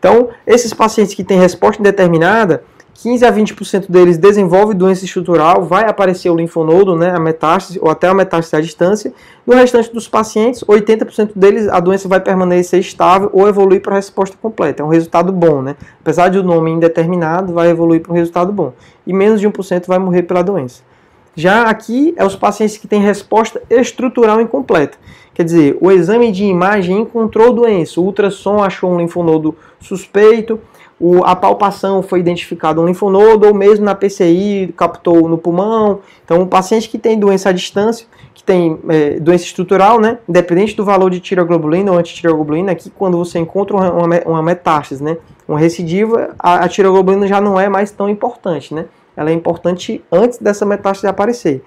Então, 0.00 0.30
esses 0.46 0.74
pacientes 0.74 1.14
que 1.14 1.22
têm 1.22 1.38
resposta 1.38 1.80
indeterminada, 1.80 2.64
15 2.94 3.24
a 3.24 3.32
20% 3.32 3.90
deles 3.90 4.18
desenvolve 4.18 4.74
doença 4.74 5.04
estrutural, 5.04 5.64
vai 5.64 5.88
aparecer 5.88 6.28
o 6.30 6.36
linfonodo, 6.36 6.94
né, 6.96 7.10
a 7.10 7.18
metástase 7.18 7.78
ou 7.80 7.90
até 7.90 8.08
a 8.08 8.14
metástase 8.14 8.56
à 8.56 8.60
distância. 8.60 9.12
No 9.46 9.54
restante 9.54 9.92
dos 9.92 10.06
pacientes, 10.06 10.62
80% 10.64 11.30
deles 11.34 11.68
a 11.68 11.80
doença 11.80 12.08
vai 12.08 12.20
permanecer 12.20 12.80
estável 12.80 13.30
ou 13.32 13.48
evoluir 13.48 13.80
para 13.80 13.92
a 13.92 13.96
resposta 13.96 14.36
completa. 14.40 14.82
É 14.82 14.86
um 14.86 14.88
resultado 14.88 15.32
bom, 15.32 15.62
né? 15.62 15.76
Apesar 16.00 16.28
de 16.28 16.38
o 16.38 16.42
nome 16.42 16.70
indeterminado, 16.70 17.52
vai 17.52 17.70
evoluir 17.70 18.02
para 18.02 18.12
um 18.12 18.16
resultado 18.16 18.52
bom. 18.52 18.72
E 19.06 19.12
menos 19.12 19.40
de 19.40 19.48
1% 19.48 19.86
vai 19.86 19.98
morrer 19.98 20.22
pela 20.24 20.42
doença. 20.42 20.82
Já 21.34 21.62
aqui 21.62 22.12
é 22.16 22.24
os 22.24 22.36
pacientes 22.36 22.76
que 22.76 22.88
têm 22.88 23.00
resposta 23.00 23.62
estrutural 23.70 24.40
incompleta. 24.40 24.98
Quer 25.32 25.44
dizer, 25.44 25.78
o 25.80 25.90
exame 25.90 26.32
de 26.32 26.44
imagem 26.44 26.98
encontrou 26.98 27.52
doença, 27.52 28.00
o 28.00 28.04
ultrassom 28.04 28.62
achou 28.62 28.90
um 28.90 28.98
linfonodo 28.98 29.56
suspeito, 29.80 30.60
o, 31.00 31.24
a 31.24 31.34
palpação 31.34 32.02
foi 32.02 32.20
identificado 32.20 32.82
um 32.82 32.86
linfonodo, 32.86 33.46
ou 33.46 33.54
mesmo 33.54 33.86
na 33.86 33.94
PCI 33.94 34.74
captou 34.76 35.26
no 35.30 35.38
pulmão. 35.38 36.00
Então, 36.22 36.42
o 36.42 36.46
paciente 36.46 36.90
que 36.90 36.98
tem 36.98 37.18
doença 37.18 37.48
à 37.48 37.52
distância, 37.52 38.06
que 38.34 38.44
tem 38.44 38.78
é, 38.86 39.18
doença 39.18 39.44
estrutural, 39.44 39.98
né, 39.98 40.18
independente 40.28 40.76
do 40.76 40.84
valor 40.84 41.10
de 41.10 41.18
tiroglobulina 41.18 41.90
ou 41.90 41.98
antitiroglobulina, 41.98 42.72
aqui 42.72 42.90
quando 42.90 43.16
você 43.16 43.38
encontra 43.38 43.74
uma, 43.74 44.20
uma, 44.26 44.42
metástase, 44.42 45.02
né, 45.02 45.16
uma 45.48 45.58
recidiva, 45.58 46.34
a, 46.38 46.64
a 46.64 46.68
tiroglobulina 46.68 47.26
já 47.26 47.40
não 47.40 47.58
é 47.58 47.66
mais 47.66 47.90
tão 47.90 48.06
importante, 48.08 48.74
né? 48.74 48.84
Ela 49.16 49.30
é 49.30 49.32
importante 49.32 50.04
antes 50.12 50.38
dessa 50.38 50.66
metástase 50.66 51.06
aparecer. 51.06 51.62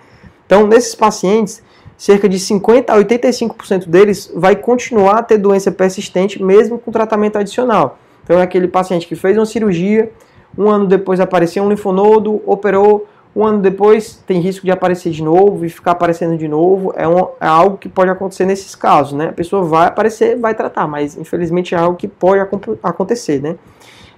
Então, 0.45 0.67
nesses 0.67 0.93
pacientes, 0.93 1.63
cerca 1.97 2.29
de 2.29 2.39
50 2.39 2.93
a 2.93 2.97
85% 2.97 3.87
deles 3.87 4.31
vai 4.35 4.55
continuar 4.55 5.19
a 5.19 5.23
ter 5.23 5.37
doença 5.37 5.71
persistente 5.71 6.41
mesmo 6.41 6.77
com 6.77 6.91
tratamento 6.91 7.37
adicional. 7.37 7.97
Então 8.23 8.39
é 8.39 8.41
aquele 8.41 8.67
paciente 8.67 9.07
que 9.07 9.15
fez 9.15 9.37
uma 9.37 9.45
cirurgia, 9.45 10.11
um 10.57 10.69
ano 10.69 10.87
depois 10.87 11.19
apareceu 11.19 11.63
um 11.63 11.69
linfonodo, 11.69 12.41
operou, 12.45 13.07
um 13.35 13.43
ano 13.45 13.59
depois 13.59 14.23
tem 14.27 14.39
risco 14.39 14.65
de 14.65 14.71
aparecer 14.71 15.11
de 15.11 15.23
novo 15.23 15.65
e 15.65 15.69
ficar 15.69 15.91
aparecendo 15.91 16.37
de 16.37 16.47
novo. 16.47 16.93
É, 16.95 17.07
um, 17.07 17.19
é 17.41 17.47
algo 17.47 17.77
que 17.77 17.89
pode 17.89 18.11
acontecer 18.11 18.45
nesses 18.45 18.75
casos, 18.75 19.13
né? 19.13 19.29
A 19.29 19.33
pessoa 19.33 19.63
vai 19.63 19.87
aparecer, 19.87 20.37
vai 20.37 20.53
tratar, 20.53 20.87
mas 20.87 21.17
infelizmente 21.17 21.73
é 21.73 21.77
algo 21.77 21.97
que 21.97 22.07
pode 22.07 22.47
acontecer, 22.83 23.41
né? 23.41 23.55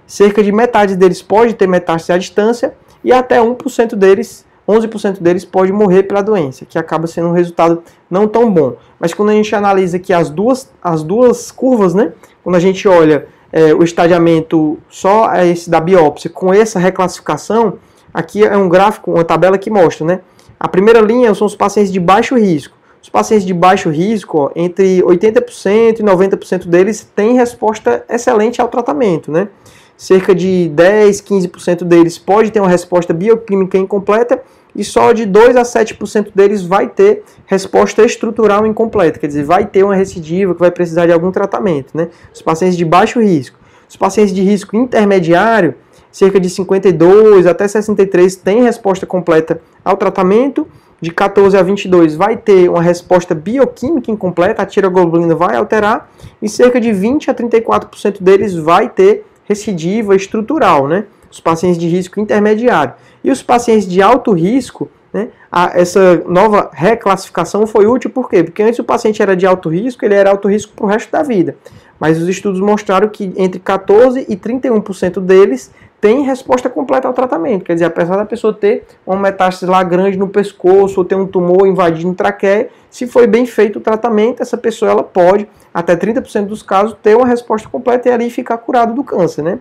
Cerca 0.06 0.42
de 0.42 0.52
metade 0.52 0.94
deles 0.94 1.22
pode 1.22 1.54
ter 1.54 1.66
metástase 1.66 2.12
à 2.12 2.18
distância 2.18 2.74
e 3.02 3.12
até 3.12 3.40
1% 3.40 3.94
deles 3.96 4.46
11% 4.68 5.22
deles 5.22 5.44
pode 5.44 5.72
morrer 5.72 6.02
pela 6.02 6.20
doença, 6.20 6.64
que 6.64 6.78
acaba 6.78 7.06
sendo 7.06 7.28
um 7.28 7.32
resultado 7.32 7.82
não 8.10 8.26
tão 8.26 8.52
bom. 8.52 8.74
Mas 8.98 9.14
quando 9.14 9.28
a 9.28 9.32
gente 9.32 9.54
analisa 9.54 9.96
aqui 9.96 10.12
as 10.12 10.28
duas, 10.28 10.72
as 10.82 11.02
duas 11.02 11.52
curvas, 11.52 11.94
né? 11.94 12.12
Quando 12.42 12.56
a 12.56 12.60
gente 12.60 12.86
olha 12.88 13.28
é, 13.56 13.72
o 13.72 13.82
estadiamento 13.82 14.78
só 14.86 15.34
esse 15.36 15.70
da 15.70 15.80
biópsia 15.80 16.28
com 16.28 16.52
essa 16.52 16.78
reclassificação, 16.78 17.78
aqui 18.12 18.44
é 18.44 18.54
um 18.54 18.68
gráfico, 18.68 19.10
uma 19.10 19.24
tabela 19.24 19.56
que 19.56 19.70
mostra, 19.70 20.06
né? 20.06 20.20
A 20.60 20.68
primeira 20.68 21.00
linha 21.00 21.34
são 21.34 21.46
os 21.46 21.56
pacientes 21.56 21.90
de 21.90 21.98
baixo 21.98 22.36
risco. 22.36 22.76
Os 23.02 23.08
pacientes 23.08 23.46
de 23.46 23.54
baixo 23.54 23.88
risco, 23.88 24.36
ó, 24.40 24.50
entre 24.54 25.00
80% 25.00 26.00
e 26.00 26.02
90% 26.02 26.66
deles 26.66 27.10
têm 27.16 27.34
resposta 27.34 28.04
excelente 28.10 28.60
ao 28.60 28.68
tratamento, 28.68 29.32
né? 29.32 29.48
Cerca 29.96 30.34
de 30.34 30.68
10, 30.68 31.22
15% 31.22 31.82
deles 31.84 32.18
pode 32.18 32.50
ter 32.50 32.60
uma 32.60 32.68
resposta 32.68 33.14
bioquímica 33.14 33.78
incompleta 33.78 34.42
e 34.76 34.84
só 34.84 35.12
de 35.12 35.24
2 35.24 35.56
a 35.56 35.62
7% 35.62 36.28
deles 36.34 36.62
vai 36.62 36.86
ter 36.88 37.24
resposta 37.46 38.04
estrutural 38.04 38.66
incompleta, 38.66 39.18
quer 39.18 39.26
dizer, 39.26 39.42
vai 39.42 39.64
ter 39.64 39.82
uma 39.82 39.94
recidiva 39.94 40.54
que 40.54 40.60
vai 40.60 40.70
precisar 40.70 41.06
de 41.06 41.12
algum 41.12 41.32
tratamento, 41.32 41.96
né? 41.96 42.08
Os 42.32 42.42
pacientes 42.42 42.76
de 42.76 42.84
baixo 42.84 43.20
risco. 43.20 43.58
Os 43.88 43.96
pacientes 43.96 44.34
de 44.34 44.42
risco 44.42 44.76
intermediário, 44.76 45.74
cerca 46.12 46.38
de 46.38 46.50
52 46.50 47.46
até 47.46 47.66
63 47.66 48.36
têm 48.36 48.62
resposta 48.62 49.06
completa 49.06 49.60
ao 49.84 49.96
tratamento. 49.96 50.66
De 50.98 51.10
14 51.10 51.56
a 51.56 51.62
22 51.62 52.16
vai 52.16 52.38
ter 52.38 52.70
uma 52.70 52.80
resposta 52.80 53.34
bioquímica 53.34 54.10
incompleta, 54.10 54.62
a 54.62 54.66
tiroglobulina 54.66 55.34
vai 55.34 55.54
alterar, 55.54 56.10
e 56.40 56.48
cerca 56.48 56.80
de 56.80 56.90
20 56.90 57.30
a 57.30 57.34
34% 57.34 58.22
deles 58.22 58.54
vai 58.54 58.88
ter 58.88 59.26
recidiva 59.44 60.16
estrutural, 60.16 60.88
né? 60.88 61.04
Os 61.30 61.40
pacientes 61.40 61.78
de 61.78 61.88
risco 61.88 62.20
intermediário. 62.20 62.94
E 63.22 63.30
os 63.30 63.42
pacientes 63.42 63.88
de 63.88 64.00
alto 64.00 64.32
risco, 64.32 64.88
né, 65.12 65.28
a, 65.50 65.78
essa 65.78 66.22
nova 66.26 66.70
reclassificação 66.72 67.66
foi 67.66 67.86
útil 67.86 68.10
por 68.10 68.28
quê? 68.28 68.44
Porque 68.44 68.62
antes 68.62 68.78
o 68.78 68.84
paciente 68.84 69.22
era 69.22 69.36
de 69.36 69.46
alto 69.46 69.68
risco, 69.68 70.04
ele 70.04 70.14
era 70.14 70.30
alto 70.30 70.48
risco 70.48 70.72
para 70.74 70.84
o 70.84 70.88
resto 70.88 71.10
da 71.10 71.22
vida. 71.22 71.56
Mas 71.98 72.20
os 72.20 72.28
estudos 72.28 72.60
mostraram 72.60 73.08
que 73.08 73.32
entre 73.36 73.58
14% 73.58 74.26
e 74.28 74.36
31% 74.36 75.20
deles 75.20 75.72
têm 76.00 76.22
resposta 76.22 76.68
completa 76.68 77.08
ao 77.08 77.14
tratamento. 77.14 77.64
Quer 77.64 77.74
dizer, 77.74 77.86
apesar 77.86 78.16
da 78.16 78.24
pessoa 78.24 78.52
ter 78.52 78.84
uma 79.06 79.16
metástase 79.16 79.70
lá 79.70 79.82
grande 79.82 80.18
no 80.18 80.28
pescoço 80.28 81.00
ou 81.00 81.04
ter 81.04 81.14
um 81.14 81.26
tumor 81.26 81.66
invadindo 81.66 82.14
traqueia, 82.14 82.68
se 82.90 83.06
foi 83.06 83.26
bem 83.26 83.46
feito 83.46 83.78
o 83.78 83.80
tratamento, 83.80 84.42
essa 84.42 84.56
pessoa 84.56 84.90
ela 84.90 85.02
pode, 85.02 85.48
até 85.72 85.96
30% 85.96 86.46
dos 86.46 86.62
casos, 86.62 86.96
ter 87.02 87.16
uma 87.16 87.26
resposta 87.26 87.68
completa 87.68 88.08
e 88.08 88.12
ali 88.12 88.30
ficar 88.30 88.58
curado 88.58 88.94
do 88.94 89.02
câncer, 89.02 89.42
né? 89.42 89.58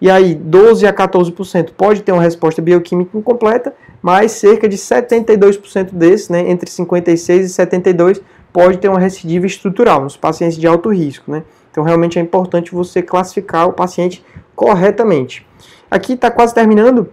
E 0.00 0.10
aí, 0.10 0.34
12 0.34 0.86
a 0.86 0.92
14% 0.92 1.70
pode 1.76 2.02
ter 2.02 2.12
uma 2.12 2.22
resposta 2.22 2.60
bioquímica 2.60 3.16
incompleta, 3.16 3.74
mas 4.02 4.32
cerca 4.32 4.68
de 4.68 4.76
72% 4.76 5.90
desses, 5.92 6.28
né, 6.28 6.50
entre 6.50 6.70
56 6.70 7.46
e 7.46 7.48
72, 7.48 8.20
pode 8.52 8.78
ter 8.78 8.88
uma 8.88 8.98
recidiva 8.98 9.46
estrutural 9.46 10.02
nos 10.02 10.16
pacientes 10.16 10.58
de 10.58 10.66
alto 10.66 10.90
risco. 10.90 11.30
Né? 11.30 11.42
Então, 11.70 11.82
realmente 11.82 12.18
é 12.18 12.22
importante 12.22 12.72
você 12.72 13.02
classificar 13.02 13.68
o 13.68 13.72
paciente 13.72 14.24
corretamente. 14.54 15.46
Aqui 15.90 16.12
está 16.12 16.30
quase 16.30 16.54
terminando, 16.54 17.10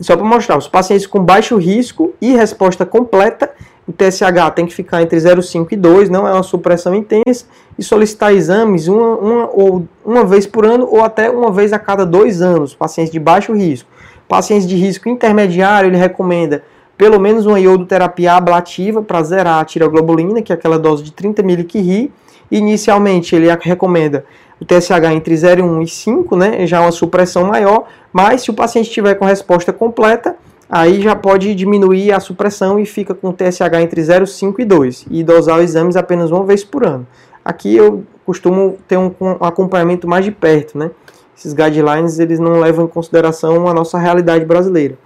só 0.00 0.16
para 0.16 0.24
mostrar, 0.24 0.56
os 0.56 0.68
pacientes 0.68 1.06
com 1.06 1.22
baixo 1.24 1.56
risco 1.56 2.14
e 2.20 2.34
resposta 2.34 2.86
completa, 2.86 3.50
o 3.86 3.92
TSH 3.92 4.50
tem 4.54 4.66
que 4.66 4.74
ficar 4.74 5.02
entre 5.02 5.16
0,5 5.16 5.68
e 5.70 5.76
2, 5.76 6.10
não 6.10 6.26
é 6.26 6.32
uma 6.32 6.42
supressão 6.42 6.94
intensa, 6.94 7.46
e 7.78 7.82
solicitar 7.82 8.32
exames 8.32 8.88
uma, 8.88 9.16
uma, 9.16 9.50
ou 9.52 9.86
uma 10.04 10.24
vez 10.24 10.46
por 10.46 10.64
ano 10.64 10.88
ou 10.90 11.04
até 11.04 11.30
uma 11.30 11.52
vez 11.52 11.72
a 11.72 11.78
cada 11.78 12.04
dois 12.04 12.42
anos, 12.42 12.74
pacientes 12.74 13.12
de 13.12 13.20
baixo 13.20 13.52
risco. 13.52 13.88
Pacientes 14.28 14.66
de 14.66 14.76
risco 14.76 15.08
intermediário, 15.08 15.88
ele 15.88 15.96
recomenda 15.96 16.64
pelo 16.98 17.20
menos 17.20 17.46
uma 17.46 17.60
iodoterapia 17.60 18.32
ablativa 18.32 19.02
para 19.02 19.22
zerar 19.22 19.60
a 19.60 19.64
tiroglobulina, 19.64 20.42
que 20.42 20.52
é 20.52 20.54
aquela 20.54 20.78
dose 20.78 21.02
de 21.02 21.12
30 21.12 21.42
mg 21.42 22.10
Inicialmente, 22.50 23.34
ele 23.34 23.48
recomenda 23.60 24.24
o 24.60 24.64
TSH 24.64 25.12
entre 25.12 25.34
0,1 25.34 25.82
e 25.82 25.88
5, 25.88 26.36
né, 26.36 26.66
já 26.66 26.80
uma 26.80 26.92
supressão 26.92 27.44
maior, 27.44 27.86
mas 28.12 28.42
se 28.42 28.50
o 28.50 28.54
paciente 28.54 28.86
estiver 28.86 29.14
com 29.16 29.24
resposta 29.24 29.72
completa, 29.72 30.36
aí 30.68 31.00
já 31.00 31.14
pode 31.14 31.54
diminuir 31.54 32.12
a 32.12 32.20
supressão 32.20 32.78
e 32.78 32.86
fica 32.86 33.14
com 33.14 33.32
TSH 33.32 33.80
entre 33.80 34.00
0,5 34.00 34.54
e 34.58 34.64
2 34.64 35.06
e 35.10 35.24
dosar 35.24 35.58
os 35.58 35.64
exames 35.64 35.96
apenas 35.96 36.30
uma 36.30 36.44
vez 36.44 36.64
por 36.64 36.86
ano. 36.86 37.06
Aqui 37.44 37.76
eu 37.76 38.04
costumo 38.24 38.76
ter 38.88 38.96
um, 38.96 39.12
acompanhamento 39.40 40.08
mais 40.08 40.24
de 40.24 40.32
perto, 40.32 40.76
né? 40.76 40.90
Esses 41.36 41.52
guidelines 41.52 42.18
eles 42.18 42.38
não 42.38 42.58
levam 42.58 42.86
em 42.86 42.88
consideração 42.88 43.68
a 43.68 43.74
nossa 43.74 43.98
realidade 43.98 44.44
brasileira. 44.44 44.98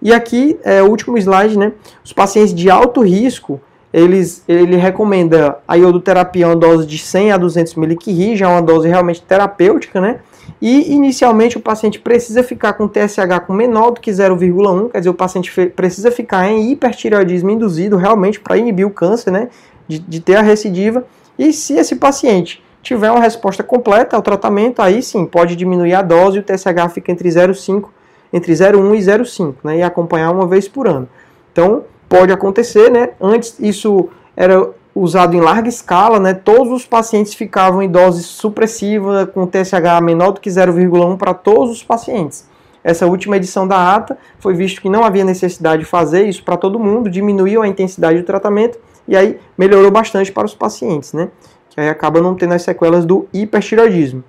E 0.00 0.12
aqui, 0.12 0.58
é, 0.62 0.82
o 0.82 0.86
último 0.86 1.16
slide, 1.16 1.58
né? 1.58 1.72
Os 2.04 2.12
pacientes 2.12 2.54
de 2.54 2.70
alto 2.70 3.00
risco, 3.00 3.60
eles, 3.92 4.42
ele 4.46 4.76
recomenda 4.76 5.58
a 5.66 5.74
iodoterapia 5.74 6.46
uma 6.46 6.56
dose 6.56 6.86
de 6.86 6.98
100 6.98 7.32
a 7.32 7.36
200 7.36 7.76
mg, 7.76 8.36
já 8.36 8.46
é 8.46 8.48
uma 8.48 8.62
dose 8.62 8.88
realmente 8.88 9.22
terapêutica, 9.22 10.00
né? 10.00 10.20
E 10.60 10.92
inicialmente 10.92 11.56
o 11.56 11.60
paciente 11.60 11.98
precisa 11.98 12.42
ficar 12.42 12.72
com 12.72 12.88
TSH 12.88 13.46
com 13.46 13.52
menor 13.52 13.92
do 13.92 14.00
que 14.00 14.10
0,1, 14.10 14.90
quer 14.90 14.98
dizer, 14.98 15.10
o 15.10 15.14
paciente 15.14 15.52
precisa 15.70 16.10
ficar 16.10 16.50
em 16.50 16.72
hipertireoidismo 16.72 17.50
induzido 17.50 17.96
realmente 17.96 18.40
para 18.40 18.56
inibir 18.56 18.86
o 18.86 18.90
câncer, 18.90 19.30
né? 19.30 19.48
De, 19.86 19.98
de 19.98 20.20
ter 20.20 20.36
a 20.36 20.42
recidiva. 20.42 21.04
E 21.38 21.52
se 21.52 21.74
esse 21.74 21.96
paciente 21.96 22.62
tiver 22.82 23.10
uma 23.10 23.20
resposta 23.20 23.62
completa 23.62 24.16
ao 24.16 24.22
tratamento, 24.22 24.82
aí 24.82 25.02
sim 25.02 25.24
pode 25.24 25.56
diminuir 25.56 25.94
a 25.94 26.02
dose 26.02 26.38
e 26.38 26.40
o 26.40 26.42
TSH 26.42 26.92
fica 26.92 27.12
entre 27.12 27.28
0,5, 27.28 27.84
entre 28.32 28.52
0,1 28.52 28.94
e 28.94 28.98
0,5, 28.98 29.54
né? 29.64 29.78
E 29.78 29.82
acompanhar 29.82 30.30
uma 30.30 30.46
vez 30.46 30.68
por 30.68 30.88
ano. 30.88 31.08
Então, 31.52 31.84
pode 32.08 32.32
acontecer, 32.32 32.90
né? 32.90 33.10
Antes 33.20 33.58
isso 33.58 34.08
era 34.36 34.70
usado 34.94 35.36
em 35.36 35.40
larga 35.40 35.68
escala, 35.68 36.18
né? 36.18 36.34
Todos 36.34 36.72
os 36.72 36.86
pacientes 36.86 37.34
ficavam 37.34 37.82
em 37.82 37.88
dose 37.88 38.22
supressiva 38.22 39.26
com 39.26 39.46
TSH 39.46 40.00
menor 40.02 40.32
do 40.32 40.40
que 40.40 40.50
0,1 40.50 41.16
para 41.16 41.34
todos 41.34 41.70
os 41.70 41.82
pacientes. 41.82 42.48
Essa 42.82 43.06
última 43.06 43.36
edição 43.36 43.66
da 43.66 43.94
ata 43.94 44.16
foi 44.38 44.54
visto 44.54 44.80
que 44.80 44.88
não 44.88 45.04
havia 45.04 45.24
necessidade 45.24 45.82
de 45.82 45.88
fazer 45.88 46.26
isso 46.26 46.42
para 46.42 46.56
todo 46.56 46.78
mundo, 46.78 47.10
diminuiu 47.10 47.62
a 47.62 47.68
intensidade 47.68 48.18
do 48.18 48.24
tratamento 48.24 48.78
e 49.06 49.16
aí 49.16 49.38
melhorou 49.56 49.90
bastante 49.90 50.32
para 50.32 50.46
os 50.46 50.54
pacientes, 50.54 51.12
né? 51.12 51.28
Que 51.70 51.80
aí 51.80 51.88
acaba 51.88 52.20
não 52.20 52.34
tendo 52.34 52.54
as 52.54 52.62
sequelas 52.62 53.04
do 53.04 53.28
hipertiroidismo. 53.32 54.24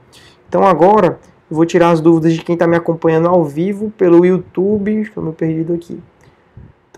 Então 0.48 0.64
agora 0.64 1.20
eu 1.50 1.56
vou 1.56 1.66
tirar 1.66 1.92
as 1.92 2.02
dúvidas 2.02 2.34
de 2.34 2.42
quem 2.44 2.54
está 2.54 2.68
me 2.68 2.76
acompanhando 2.76 3.28
ao 3.28 3.44
vivo 3.44 3.92
pelo 3.98 4.26
YouTube. 4.26 5.02
Estou 5.02 5.24
me 5.24 5.32
perdido 5.32 5.74
aqui. 5.74 6.00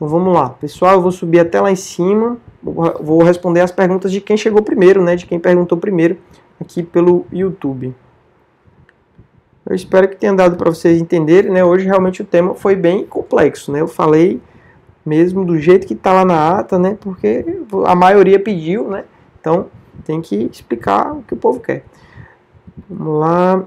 Então 0.01 0.09
vamos 0.09 0.33
lá. 0.33 0.49
Pessoal, 0.49 0.93
eu 0.93 1.01
vou 1.01 1.11
subir 1.11 1.39
até 1.39 1.61
lá 1.61 1.71
em 1.71 1.75
cima. 1.75 2.35
Vou 2.63 3.21
responder 3.21 3.61
as 3.61 3.71
perguntas 3.71 4.11
de 4.11 4.19
quem 4.19 4.35
chegou 4.35 4.63
primeiro, 4.63 4.99
né? 4.99 5.15
De 5.15 5.27
quem 5.27 5.39
perguntou 5.39 5.77
primeiro 5.77 6.17
aqui 6.59 6.81
pelo 6.81 7.23
YouTube. 7.31 7.93
Eu 9.63 9.75
espero 9.75 10.09
que 10.09 10.15
tenha 10.15 10.33
dado 10.33 10.57
para 10.57 10.71
vocês 10.71 10.99
entenderem, 10.99 11.51
né? 11.51 11.63
Hoje 11.63 11.85
realmente 11.85 12.19
o 12.23 12.25
tema 12.25 12.55
foi 12.55 12.75
bem 12.75 13.05
complexo, 13.05 13.71
né? 13.71 13.79
Eu 13.79 13.87
falei 13.87 14.41
mesmo 15.05 15.45
do 15.45 15.59
jeito 15.59 15.85
que 15.85 15.93
está 15.93 16.11
lá 16.11 16.25
na 16.25 16.57
ata, 16.57 16.79
né? 16.79 16.97
Porque 16.99 17.45
a 17.85 17.93
maioria 17.93 18.39
pediu, 18.39 18.87
né? 18.87 19.03
Então 19.39 19.67
tem 20.03 20.19
que 20.19 20.49
explicar 20.51 21.13
o 21.13 21.21
que 21.21 21.35
o 21.35 21.37
povo 21.37 21.59
quer. 21.59 21.85
Vamos 22.89 23.19
lá. 23.19 23.63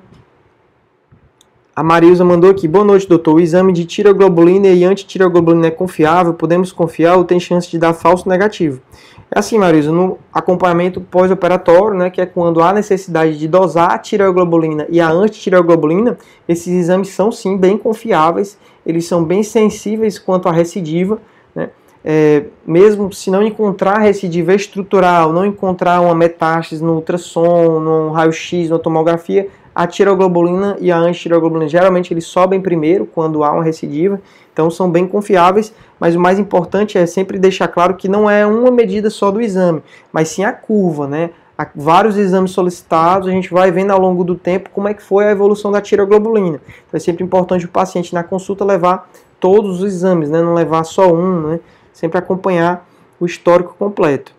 A 1.76 1.82
Marilza 1.82 2.24
mandou 2.24 2.50
aqui. 2.50 2.68
Boa 2.68 2.84
noite, 2.84 3.08
doutor. 3.08 3.34
O 3.34 3.40
exame 3.40 3.72
de 3.72 3.84
tiroglobulina 3.84 4.68
e 4.68 4.84
antitiroglobulina 4.84 5.66
é 5.66 5.70
confiável? 5.72 6.32
Podemos 6.32 6.70
confiar 6.70 7.16
ou 7.16 7.24
tem 7.24 7.40
chance 7.40 7.68
de 7.68 7.78
dar 7.78 7.92
falso 7.92 8.28
negativo? 8.28 8.80
É 9.28 9.40
assim, 9.40 9.58
Marilza, 9.58 9.90
no 9.90 10.16
acompanhamento 10.32 11.00
pós-operatório, 11.00 11.98
né, 11.98 12.10
que 12.10 12.20
é 12.20 12.26
quando 12.26 12.62
há 12.62 12.72
necessidade 12.72 13.36
de 13.36 13.48
dosar 13.48 13.90
a 13.90 13.98
tireoglobulina 13.98 14.86
e 14.88 15.00
a 15.00 15.10
antitireoglobulina, 15.10 16.16
esses 16.48 16.68
exames 16.68 17.08
são 17.08 17.32
sim 17.32 17.56
bem 17.56 17.76
confiáveis, 17.76 18.56
eles 18.86 19.06
são 19.06 19.24
bem 19.24 19.42
sensíveis 19.42 20.16
quanto 20.16 20.48
à 20.48 20.52
recidiva, 20.52 21.18
né, 21.52 21.70
é, 22.04 22.44
mesmo 22.64 23.12
se 23.12 23.30
não 23.30 23.42
encontrar 23.42 23.98
recidiva 23.98 24.54
estrutural, 24.54 25.32
não 25.32 25.44
encontrar 25.44 26.00
uma 26.00 26.14
metástase 26.14 26.84
no 26.84 26.94
ultrassom, 26.94 27.80
no 27.80 28.12
raio-x, 28.12 28.70
na 28.70 28.78
tomografia, 28.78 29.48
a 29.74 29.86
tiroglobulina 29.86 30.76
e 30.80 30.92
a 30.92 30.96
antitiroglobulina 30.96 31.68
geralmente 31.68 32.12
eles 32.14 32.26
sobem 32.26 32.60
primeiro 32.60 33.06
quando 33.06 33.42
há 33.42 33.50
uma 33.50 33.64
recidiva, 33.64 34.20
então 34.52 34.70
são 34.70 34.88
bem 34.88 35.06
confiáveis, 35.06 35.74
mas 35.98 36.14
o 36.14 36.20
mais 36.20 36.38
importante 36.38 36.96
é 36.96 37.04
sempre 37.06 37.38
deixar 37.38 37.66
claro 37.66 37.94
que 37.94 38.08
não 38.08 38.30
é 38.30 38.46
uma 38.46 38.70
medida 38.70 39.10
só 39.10 39.30
do 39.30 39.40
exame, 39.40 39.82
mas 40.12 40.28
sim 40.28 40.44
a 40.44 40.52
curva, 40.52 41.08
né? 41.08 41.30
Há 41.58 41.68
vários 41.74 42.16
exames 42.16 42.50
solicitados, 42.50 43.28
a 43.28 43.30
gente 43.30 43.52
vai 43.52 43.70
vendo 43.70 43.92
ao 43.92 44.00
longo 44.00 44.24
do 44.24 44.34
tempo 44.34 44.70
como 44.70 44.88
é 44.88 44.94
que 44.94 45.02
foi 45.02 45.26
a 45.26 45.30
evolução 45.30 45.70
da 45.70 45.80
tiroglobulina. 45.80 46.60
Então 46.86 46.96
é 46.96 46.98
sempre 46.98 47.24
importante 47.24 47.64
o 47.64 47.68
paciente 47.68 48.12
na 48.12 48.24
consulta 48.24 48.64
levar 48.64 49.08
todos 49.38 49.80
os 49.80 49.84
exames, 49.84 50.30
né? 50.30 50.42
não 50.42 50.54
levar 50.54 50.82
só 50.84 51.12
um, 51.12 51.48
né? 51.48 51.60
sempre 51.92 52.18
acompanhar 52.18 52.88
o 53.20 53.26
histórico 53.26 53.74
completo. 53.78 54.34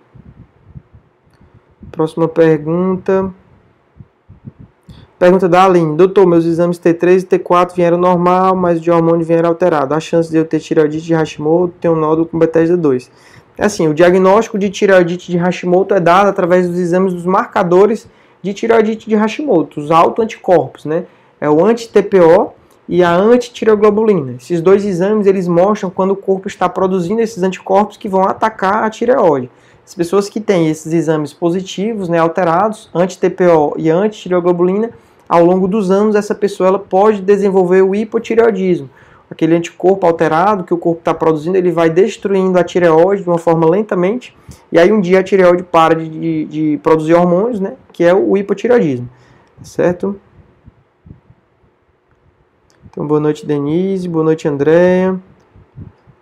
Próxima 1.91 2.27
pergunta. 2.27 3.31
Pergunta 5.17 5.47
da 5.47 5.63
Aline. 5.63 5.95
Doutor, 5.95 6.27
meus 6.27 6.43
exames 6.43 6.77
T3 6.77 7.21
e 7.21 7.39
T4 7.39 7.73
vieram 7.73 7.97
normal, 7.97 8.53
mas 8.53 8.81
de 8.81 8.91
hormônio 8.91 9.25
vieram 9.25 9.47
alterado. 9.47 9.93
A 9.93 9.99
chance 9.99 10.29
de 10.29 10.35
eu 10.35 10.43
ter 10.43 10.59
tireoidite 10.59 11.05
de 11.05 11.13
Hashimoto 11.13 11.73
ter 11.79 11.87
um 11.87 11.95
nódulo 11.95 12.25
com 12.25 12.37
Bethesda 12.37 12.75
2. 12.75 13.09
É 13.57 13.65
assim, 13.65 13.87
o 13.87 13.93
diagnóstico 13.93 14.59
de 14.59 14.69
tireoidite 14.69 15.31
de 15.31 15.37
Hashimoto 15.37 15.93
é 15.93 16.01
dado 16.01 16.27
através 16.27 16.67
dos 16.67 16.77
exames 16.77 17.13
dos 17.13 17.25
marcadores 17.25 18.09
de 18.41 18.53
tireoidite 18.53 19.07
de 19.07 19.15
Hashimoto, 19.15 19.79
os 19.79 19.89
autoanticorpos, 19.89 20.83
né? 20.83 21.05
É 21.39 21.49
o 21.49 21.65
anti-TPO 21.65 22.53
e 22.87 23.01
a 23.01 23.15
antitireoglobulina. 23.15 24.33
Esses 24.33 24.59
dois 24.59 24.83
exames, 24.83 25.27
eles 25.27 25.47
mostram 25.47 25.89
quando 25.89 26.11
o 26.11 26.17
corpo 26.17 26.49
está 26.49 26.67
produzindo 26.67 27.21
esses 27.21 27.41
anticorpos 27.41 27.95
que 27.95 28.09
vão 28.09 28.23
atacar 28.23 28.83
a 28.83 28.89
tireoide. 28.89 29.49
As 29.85 29.95
pessoas 29.95 30.27
que 30.27 30.41
têm 30.41 30.67
esses 30.67 30.91
exames 30.91 31.31
positivos, 31.31 32.09
né, 32.09 32.19
alterados, 32.19 32.89
anti-TPO 32.93 33.75
e 33.77 33.89
anti-tireoglobulina, 33.89 34.91
ao 35.27 35.43
longo 35.43 35.67
dos 35.67 35.91
anos 35.91 36.15
essa 36.15 36.35
pessoa 36.35 36.67
ela 36.67 36.79
pode 36.79 37.21
desenvolver 37.21 37.81
o 37.81 37.95
hipotireoidismo, 37.95 38.89
aquele 39.29 39.55
anticorpo 39.55 40.05
alterado 40.05 40.63
que 40.63 40.73
o 40.73 40.77
corpo 40.77 40.99
está 40.99 41.13
produzindo, 41.13 41.57
ele 41.57 41.71
vai 41.71 41.89
destruindo 41.89 42.57
a 42.57 42.63
tireoide 42.63 43.23
de 43.23 43.29
uma 43.29 43.37
forma 43.37 43.69
lentamente, 43.69 44.35
e 44.71 44.77
aí 44.77 44.91
um 44.91 45.01
dia 45.01 45.19
a 45.19 45.23
tireoide 45.23 45.63
para 45.63 45.95
de, 45.95 46.09
de, 46.09 46.45
de 46.45 46.79
produzir 46.83 47.13
hormônios, 47.13 47.59
né, 47.59 47.73
que 47.91 48.03
é 48.03 48.13
o 48.13 48.37
hipotireoidismo, 48.37 49.09
certo? 49.61 50.19
Então, 52.89 53.05
boa 53.05 53.19
noite, 53.19 53.45
Denise, 53.45 54.07
boa 54.07 54.23
noite, 54.23 54.47
Andréia. 54.47 55.19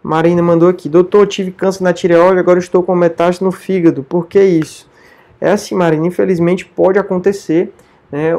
Marina 0.01 0.41
mandou 0.41 0.67
aqui, 0.67 0.89
doutor, 0.89 1.27
tive 1.27 1.51
câncer 1.51 1.83
na 1.83 1.93
tireoide, 1.93 2.39
agora 2.39 2.57
estou 2.57 2.81
com 2.81 2.95
metástase 2.95 3.43
no 3.43 3.51
fígado, 3.51 4.03
por 4.03 4.27
que 4.27 4.41
isso? 4.43 4.89
É 5.39 5.51
assim, 5.51 5.75
Marina, 5.75 6.07
infelizmente 6.07 6.65
pode 6.65 6.97
acontecer, 6.97 7.71
né, 8.11 8.31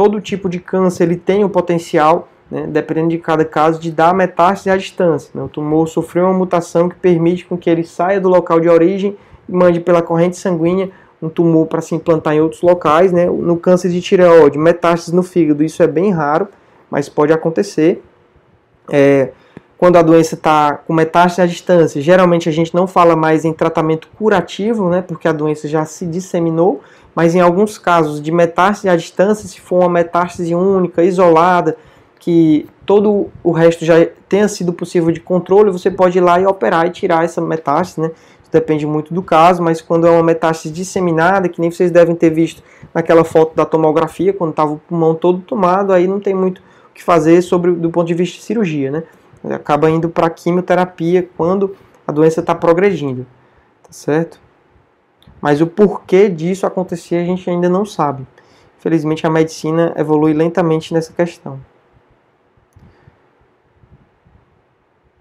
todo 0.00 0.18
tipo 0.18 0.48
de 0.48 0.58
câncer 0.58 1.04
ele 1.04 1.16
tem 1.16 1.44
o 1.44 1.48
potencial, 1.50 2.26
né, 2.50 2.66
dependendo 2.66 3.10
de 3.10 3.18
cada 3.18 3.44
caso, 3.44 3.78
de 3.78 3.92
dar 3.92 4.14
metástase 4.14 4.70
à 4.70 4.76
distância. 4.78 5.30
Né? 5.34 5.42
O 5.42 5.48
tumor 5.48 5.86
sofreu 5.88 6.24
uma 6.24 6.32
mutação 6.32 6.88
que 6.88 6.96
permite 6.96 7.44
com 7.44 7.54
que 7.54 7.68
ele 7.68 7.84
saia 7.84 8.18
do 8.18 8.26
local 8.26 8.58
de 8.60 8.66
origem 8.66 9.14
e 9.46 9.52
mande 9.52 9.78
pela 9.78 10.00
corrente 10.00 10.38
sanguínea 10.38 10.90
um 11.20 11.28
tumor 11.28 11.66
para 11.66 11.82
se 11.82 11.94
implantar 11.94 12.32
em 12.32 12.40
outros 12.40 12.62
locais. 12.62 13.12
Né? 13.12 13.26
No 13.26 13.58
câncer 13.58 13.90
de 13.90 14.00
tireoide, 14.00 14.56
metástase 14.56 15.14
no 15.14 15.22
fígado, 15.22 15.62
isso 15.62 15.82
é 15.82 15.86
bem 15.86 16.10
raro, 16.10 16.48
mas 16.90 17.10
pode 17.10 17.30
acontecer. 17.30 18.02
É, 18.90 19.32
quando 19.76 19.96
a 19.96 20.02
doença 20.02 20.34
está 20.34 20.76
com 20.76 20.94
metástase 20.94 21.42
à 21.42 21.46
distância, 21.46 22.00
geralmente 22.00 22.48
a 22.48 22.52
gente 22.52 22.74
não 22.74 22.86
fala 22.86 23.14
mais 23.14 23.44
em 23.44 23.52
tratamento 23.52 24.08
curativo, 24.16 24.88
né, 24.88 25.02
porque 25.02 25.28
a 25.28 25.32
doença 25.32 25.68
já 25.68 25.84
se 25.84 26.06
disseminou, 26.06 26.80
mas 27.20 27.34
em 27.34 27.40
alguns 27.40 27.76
casos 27.76 28.18
de 28.18 28.32
metástase 28.32 28.88
à 28.88 28.96
distância, 28.96 29.46
se 29.46 29.60
for 29.60 29.80
uma 29.80 29.90
metástase 29.90 30.54
única, 30.54 31.04
isolada, 31.04 31.76
que 32.18 32.66
todo 32.86 33.28
o 33.44 33.52
resto 33.52 33.84
já 33.84 34.06
tenha 34.26 34.48
sido 34.48 34.72
possível 34.72 35.12
de 35.12 35.20
controle, 35.20 35.70
você 35.70 35.90
pode 35.90 36.16
ir 36.16 36.22
lá 36.22 36.40
e 36.40 36.46
operar 36.46 36.86
e 36.86 36.90
tirar 36.90 37.22
essa 37.22 37.38
metástase, 37.38 38.00
né? 38.00 38.10
Isso 38.42 38.50
depende 38.50 38.86
muito 38.86 39.12
do 39.12 39.22
caso, 39.22 39.62
mas 39.62 39.82
quando 39.82 40.06
é 40.06 40.10
uma 40.10 40.22
metástase 40.22 40.70
disseminada, 40.70 41.46
que 41.50 41.60
nem 41.60 41.70
vocês 41.70 41.90
devem 41.90 42.14
ter 42.16 42.30
visto 42.30 42.62
naquela 42.94 43.22
foto 43.22 43.54
da 43.54 43.66
tomografia, 43.66 44.32
quando 44.32 44.52
estava 44.52 44.72
o 44.72 44.78
pulmão 44.78 45.14
todo 45.14 45.40
tomado, 45.40 45.92
aí 45.92 46.06
não 46.06 46.20
tem 46.20 46.34
muito 46.34 46.60
o 46.60 46.94
que 46.94 47.04
fazer 47.04 47.42
sobre 47.42 47.72
do 47.72 47.90
ponto 47.90 48.06
de 48.06 48.14
vista 48.14 48.38
de 48.38 48.44
cirurgia, 48.44 48.90
né? 48.90 49.02
Acaba 49.50 49.90
indo 49.90 50.08
para 50.08 50.30
quimioterapia 50.30 51.28
quando 51.36 51.76
a 52.06 52.12
doença 52.12 52.40
está 52.40 52.54
progredindo, 52.54 53.26
tá 53.82 53.92
certo? 53.92 54.40
Mas 55.40 55.60
o 55.60 55.66
porquê 55.66 56.28
disso 56.28 56.66
acontecer 56.66 57.16
a 57.16 57.24
gente 57.24 57.48
ainda 57.48 57.68
não 57.68 57.84
sabe. 57.84 58.26
Infelizmente 58.78 59.26
a 59.26 59.30
medicina 59.30 59.92
evolui 59.96 60.32
lentamente 60.32 60.92
nessa 60.92 61.12
questão. 61.12 61.60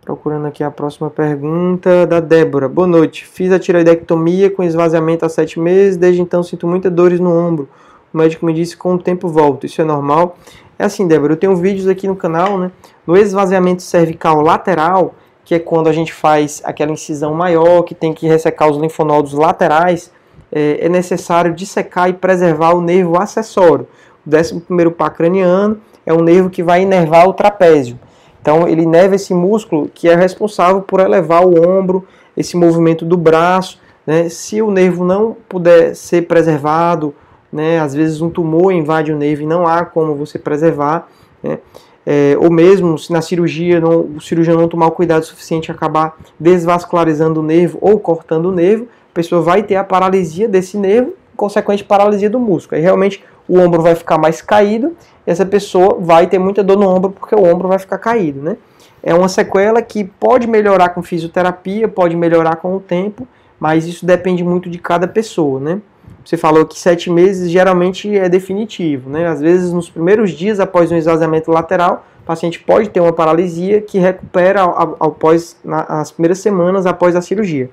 Procurando 0.02 0.48
aqui 0.48 0.64
a 0.64 0.72
próxima 0.72 1.10
pergunta 1.10 2.08
da 2.08 2.20
Débora. 2.20 2.68
Boa 2.68 2.88
noite. 2.88 3.26
Fiz 3.26 3.52
a 3.52 3.60
tiroidectomia 3.60 4.50
com 4.50 4.64
esvaziamento 4.64 5.26
há 5.26 5.30
sete 5.30 5.60
meses. 5.60 5.98
Desde 5.98 6.22
então 6.22 6.42
sinto 6.42 6.66
muitas 6.66 6.92
dores 6.92 7.20
no 7.20 7.32
ombro. 7.32 7.70
O 8.12 8.18
médico 8.18 8.46
me 8.46 8.54
disse 8.54 8.76
que 8.76 8.82
com 8.82 8.96
o 8.96 8.98
tempo 8.98 9.28
volto. 9.28 9.66
Isso 9.68 9.82
é 9.82 9.86
normal? 9.86 10.36
É 10.80 10.86
assim, 10.86 11.08
Débora. 11.08 11.34
Eu 11.34 11.38
tenho 11.38 11.56
vídeos 11.56 11.88
aqui 11.88 12.08
no 12.08 12.16
canal, 12.16 12.58
né? 12.58 12.72
No 13.06 13.16
esvaziamento 13.16 13.84
cervical 13.84 14.42
lateral, 14.42 15.14
que 15.50 15.56
é 15.56 15.60
quando 15.60 15.90
a 15.90 15.92
gente 15.92 16.14
faz 16.14 16.62
aquela 16.64 16.92
incisão 16.92 17.34
maior, 17.34 17.82
que 17.82 17.96
tem 17.96 18.14
que 18.14 18.28
ressecar 18.28 18.70
os 18.70 18.78
linfonodos 18.78 19.34
laterais, 19.34 20.12
é, 20.52 20.86
é 20.86 20.88
necessário 20.88 21.56
dissecar 21.56 22.08
e 22.08 22.14
preservar 22.14 22.76
o 22.76 22.82
nervo 22.82 23.20
acessório. 23.20 23.88
O 24.24 24.30
11 24.30 24.92
pá 24.96 25.10
craniano 25.10 25.82
é 26.06 26.14
um 26.14 26.22
nervo 26.22 26.52
que 26.52 26.62
vai 26.62 26.84
inervar 26.84 27.28
o 27.28 27.34
trapézio. 27.34 28.00
Então 28.40 28.68
ele 28.68 28.86
neva 28.86 29.16
esse 29.16 29.34
músculo 29.34 29.90
que 29.92 30.08
é 30.08 30.14
responsável 30.14 30.84
por 30.84 31.00
elevar 31.00 31.44
o 31.44 31.68
ombro, 31.68 32.08
esse 32.38 32.56
movimento 32.56 33.04
do 33.04 33.18
braço. 33.18 33.82
Né? 34.06 34.30
Se 34.30 34.62
o 34.62 34.70
nervo 34.70 35.04
não 35.04 35.36
puder 35.50 35.96
ser 35.96 36.28
preservado, 36.28 37.12
né? 37.52 37.80
às 37.80 37.96
vezes 37.96 38.22
um 38.22 38.30
tumor 38.30 38.72
invade 38.72 39.12
o 39.12 39.18
nervo 39.18 39.42
e 39.42 39.48
não 39.48 39.66
há 39.66 39.84
como 39.84 40.14
você 40.14 40.38
preservar. 40.38 41.08
Né? 41.42 41.58
É, 42.06 42.36
ou 42.40 42.50
mesmo 42.50 42.98
se 42.98 43.12
na 43.12 43.22
cirurgia 43.22 43.80
não, 43.80 44.02
o 44.16 44.22
cirurgião 44.22 44.58
não 44.58 44.68
tomar 44.68 44.88
o 44.88 44.92
cuidado 44.92 45.24
suficiente 45.26 45.72
acabar 45.72 46.18
desvascularizando 46.40 47.42
o 47.42 47.44
nervo 47.44 47.78
ou 47.82 48.00
cortando 48.00 48.48
o 48.48 48.52
nervo, 48.52 48.88
a 49.12 49.14
pessoa 49.14 49.42
vai 49.42 49.64
ter 49.64 49.76
a 49.76 49.84
paralisia 49.84 50.48
desse 50.48 50.78
nervo, 50.78 51.14
consequente 51.36 51.84
paralisia 51.84 52.30
do 52.30 52.40
músculo. 52.40 52.78
Aí 52.78 52.82
realmente 52.82 53.24
o 53.48 53.60
ombro 53.60 53.82
vai 53.82 53.96
ficar 53.96 54.18
mais 54.18 54.42
caído 54.42 54.96
e 55.26 55.32
essa 55.32 55.46
pessoa 55.46 55.98
vai 56.00 56.28
ter 56.28 56.40
muita 56.40 56.64
dor 56.64 56.78
no 56.78 56.88
ombro 56.88 57.12
porque 57.12 57.36
o 57.36 57.44
ombro 57.44 57.68
vai 57.68 57.80
ficar 57.80 57.98
caído, 57.98 58.42
né? 58.42 58.58
É 59.02 59.14
uma 59.14 59.30
sequela 59.30 59.82
que 59.82 60.04
pode 60.04 60.46
melhorar 60.48 60.90
com 60.90 61.02
fisioterapia, 61.02 61.88
pode 61.88 62.16
melhorar 62.16 62.58
com 62.58 62.76
o 62.76 62.80
tempo, 62.80 63.28
mas 63.60 63.86
isso 63.86 64.06
depende 64.06 64.44
muito 64.44 64.70
de 64.70 64.78
cada 64.78 65.08
pessoa, 65.08 65.60
né? 65.60 65.82
Você 66.24 66.38
falou 66.38 66.66
que 66.66 66.78
sete 66.78 67.10
meses 67.10 67.50
geralmente 67.50 68.16
é 68.16 68.30
definitivo, 68.30 69.10
né? 69.10 69.28
Às 69.28 69.42
vezes 69.42 69.74
nos 69.74 69.90
primeiros 69.90 70.32
dias 70.32 70.60
após 70.60 70.92
um 70.92 70.96
esvaziamento 70.96 71.50
lateral, 71.50 72.06
o 72.22 72.26
paciente 72.26 72.60
pode 72.60 72.90
ter 72.90 73.00
uma 73.00 73.14
paralisia 73.14 73.82
que 73.82 73.98
recupera 73.98 74.64
após 75.00 75.58
nas 75.64 76.12
primeiras 76.12 76.40
semanas 76.40 76.86
após 76.86 77.16
a 77.16 77.22
cirurgia. 77.22 77.72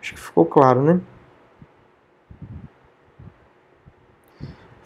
Acho 0.00 0.14
que 0.14 0.20
ficou 0.20 0.44
claro, 0.44 0.82
né? 0.82 1.00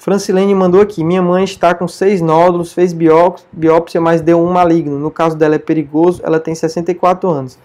Francilene 0.07 0.55
mandou 0.55 0.81
aqui: 0.81 1.03
Minha 1.03 1.21
mãe 1.21 1.43
está 1.43 1.75
com 1.75 1.89
seis 1.89 2.21
nódulos, 2.21 2.73
fez 2.73 2.93
biópsia, 2.93 4.01
mas 4.01 4.21
deu 4.21 4.41
um 4.41 4.53
maligno. 4.53 5.01
No 5.01 5.11
caso 5.11 5.37
dela 5.37 5.57
é 5.57 5.59
perigoso, 5.59 6.21
ela 6.23 6.39
tem 6.39 6.55
64 6.55 7.29
anos. 7.29 7.59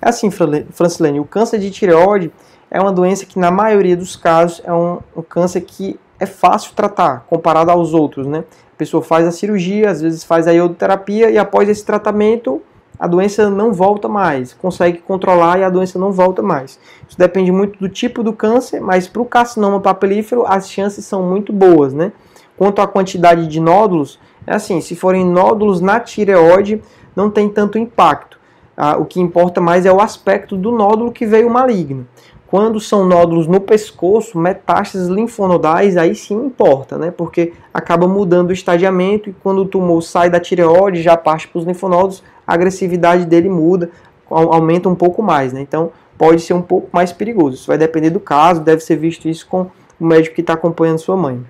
É 0.00 0.08
assim, 0.08 0.30
Francilene: 0.30 1.18
o 1.18 1.24
câncer 1.24 1.58
de 1.58 1.72
tireoide 1.72 2.30
é 2.70 2.80
uma 2.80 2.92
doença 2.92 3.24
que, 3.26 3.38
na 3.38 3.50
maioria 3.50 3.96
dos 3.96 4.16
casos, 4.16 4.60
é 4.64 4.72
um, 4.72 4.98
um 5.16 5.22
câncer 5.22 5.62
que 5.62 5.98
é 6.20 6.26
fácil 6.26 6.72
tratar 6.74 7.24
comparado 7.28 7.70
aos 7.70 7.94
outros, 7.94 8.26
né? 8.26 8.44
A 8.72 8.76
pessoa 8.78 9.02
faz 9.02 9.26
a 9.26 9.32
cirurgia, 9.32 9.90
às 9.90 10.00
vezes 10.00 10.24
faz 10.24 10.46
a 10.46 10.52
iodoterapia 10.52 11.30
e 11.30 11.38
após 11.38 11.68
esse 11.68 11.84
tratamento 11.84 12.62
a 12.98 13.06
doença 13.06 13.48
não 13.48 13.72
volta 13.72 14.08
mais, 14.08 14.52
consegue 14.54 14.98
controlar 14.98 15.60
e 15.60 15.64
a 15.64 15.70
doença 15.70 15.98
não 15.98 16.10
volta 16.10 16.42
mais. 16.42 16.80
Isso 17.08 17.16
depende 17.16 17.52
muito 17.52 17.78
do 17.78 17.88
tipo 17.88 18.24
do 18.24 18.32
câncer, 18.32 18.80
mas 18.80 19.06
para 19.06 19.22
o 19.22 19.24
carcinoma 19.24 19.80
papilífero 19.80 20.44
as 20.46 20.68
chances 20.68 21.04
são 21.04 21.22
muito 21.22 21.52
boas, 21.52 21.94
né? 21.94 22.12
Quanto 22.56 22.82
à 22.82 22.88
quantidade 22.88 23.46
de 23.46 23.60
nódulos, 23.60 24.18
é 24.44 24.54
assim, 24.54 24.80
se 24.80 24.96
forem 24.96 25.24
nódulos 25.24 25.80
na 25.80 26.00
tireoide, 26.00 26.82
não 27.14 27.30
tem 27.30 27.48
tanto 27.48 27.78
impacto. 27.78 28.36
Ah, 28.76 28.96
o 28.96 29.04
que 29.04 29.20
importa 29.20 29.60
mais 29.60 29.86
é 29.86 29.92
o 29.92 30.00
aspecto 30.00 30.56
do 30.56 30.72
nódulo 30.72 31.12
que 31.12 31.26
veio 31.26 31.48
maligno. 31.48 32.06
Quando 32.50 32.80
são 32.80 33.04
nódulos 33.04 33.46
no 33.46 33.60
pescoço, 33.60 34.38
metástases 34.38 35.08
linfonodais, 35.08 35.98
aí 35.98 36.14
sim 36.14 36.34
importa, 36.46 36.96
né? 36.96 37.10
Porque 37.10 37.52
acaba 37.74 38.08
mudando 38.08 38.48
o 38.48 38.54
estadiamento 38.54 39.28
e 39.28 39.34
quando 39.34 39.58
o 39.58 39.66
tumor 39.66 40.00
sai 40.02 40.30
da 40.30 40.40
tireoide, 40.40 41.02
já 41.02 41.14
parte 41.14 41.46
para 41.46 41.58
os 41.58 41.66
linfonodos, 41.66 42.22
a 42.46 42.54
agressividade 42.54 43.26
dele 43.26 43.50
muda, 43.50 43.90
aumenta 44.30 44.88
um 44.88 44.94
pouco 44.94 45.22
mais, 45.22 45.52
né? 45.52 45.60
Então 45.60 45.92
pode 46.16 46.40
ser 46.40 46.54
um 46.54 46.62
pouco 46.62 46.88
mais 46.90 47.12
perigoso. 47.12 47.56
Isso 47.56 47.66
vai 47.66 47.76
depender 47.76 48.08
do 48.08 48.20
caso, 48.20 48.62
deve 48.62 48.82
ser 48.82 48.96
visto 48.96 49.28
isso 49.28 49.46
com 49.46 49.66
o 50.00 50.06
médico 50.06 50.34
que 50.34 50.40
está 50.40 50.54
acompanhando 50.54 51.00
sua 51.00 51.18
mãe. 51.18 51.44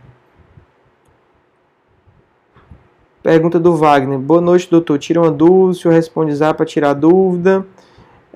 Pergunta 3.22 3.60
do 3.60 3.76
Wagner. 3.76 4.18
Boa 4.18 4.40
noite, 4.40 4.68
doutor. 4.68 4.98
Tira 4.98 5.20
uma 5.20 5.30
dúvida, 5.30 5.70
o 5.70 5.74
senhor 5.74 5.94
responde 5.94 6.36
para 6.36 6.66
tirar 6.66 6.94
dúvida. 6.94 7.64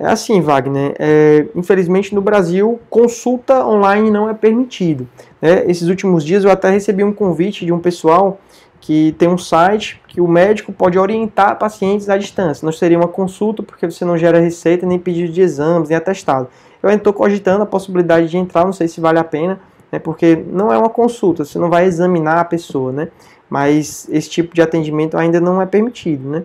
É 0.03 0.09
assim, 0.09 0.41
Wagner. 0.41 0.97
É, 0.99 1.47
infelizmente, 1.55 2.13
no 2.13 2.21
Brasil, 2.21 2.81
consulta 2.91 3.65
online 3.65 4.11
não 4.11 4.29
é 4.29 4.35
permitido. 4.35 5.07
Né? 5.41 5.65
Esses 5.71 5.87
últimos 5.87 6.25
dias 6.25 6.43
eu 6.43 6.51
até 6.51 6.71
recebi 6.71 7.05
um 7.05 7.13
convite 7.13 7.65
de 7.65 7.73
um 7.73 7.79
pessoal 7.79 8.41
que 8.81 9.15
tem 9.17 9.29
um 9.29 9.39
site 9.39 10.03
que 10.09 10.21
o 10.21 10.27
médico 10.27 10.73
pode 10.73 10.99
orientar 10.99 11.57
pacientes 11.57 12.09
à 12.09 12.17
distância. 12.17 12.65
Não 12.65 12.73
seria 12.73 12.99
uma 12.99 13.07
consulta 13.07 13.63
porque 13.63 13.89
você 13.89 14.05
não 14.05 14.19
gera 14.19 14.41
receita, 14.41 14.85
nem 14.85 14.99
pedido 14.99 15.33
de 15.33 15.41
exames, 15.41 15.89
nem 15.89 15.97
atestado. 15.97 16.49
Eu 16.83 16.89
ainda 16.89 16.99
estou 16.99 17.13
cogitando 17.13 17.63
a 17.63 17.67
possibilidade 17.67 18.29
de 18.29 18.37
entrar, 18.37 18.65
não 18.65 18.73
sei 18.73 18.89
se 18.89 19.01
vale 19.01 19.21
a 19.21 19.25
pena, 19.25 19.61
né, 19.93 20.01
porque 20.01 20.35
não 20.49 20.73
é 20.73 20.77
uma 20.77 20.91
consulta, 20.91 21.45
você 21.45 21.61
não 21.61 21.71
vai 21.71 21.85
examinar 21.85 22.39
a 22.39 22.45
pessoa, 22.45 22.91
né? 22.91 23.09
Mas 23.49 24.09
esse 24.11 24.29
tipo 24.29 24.53
de 24.53 24.61
atendimento 24.61 25.17
ainda 25.17 25.41
não 25.41 25.63
é 25.63 25.67
permitido, 25.67 26.29
né? 26.29 26.43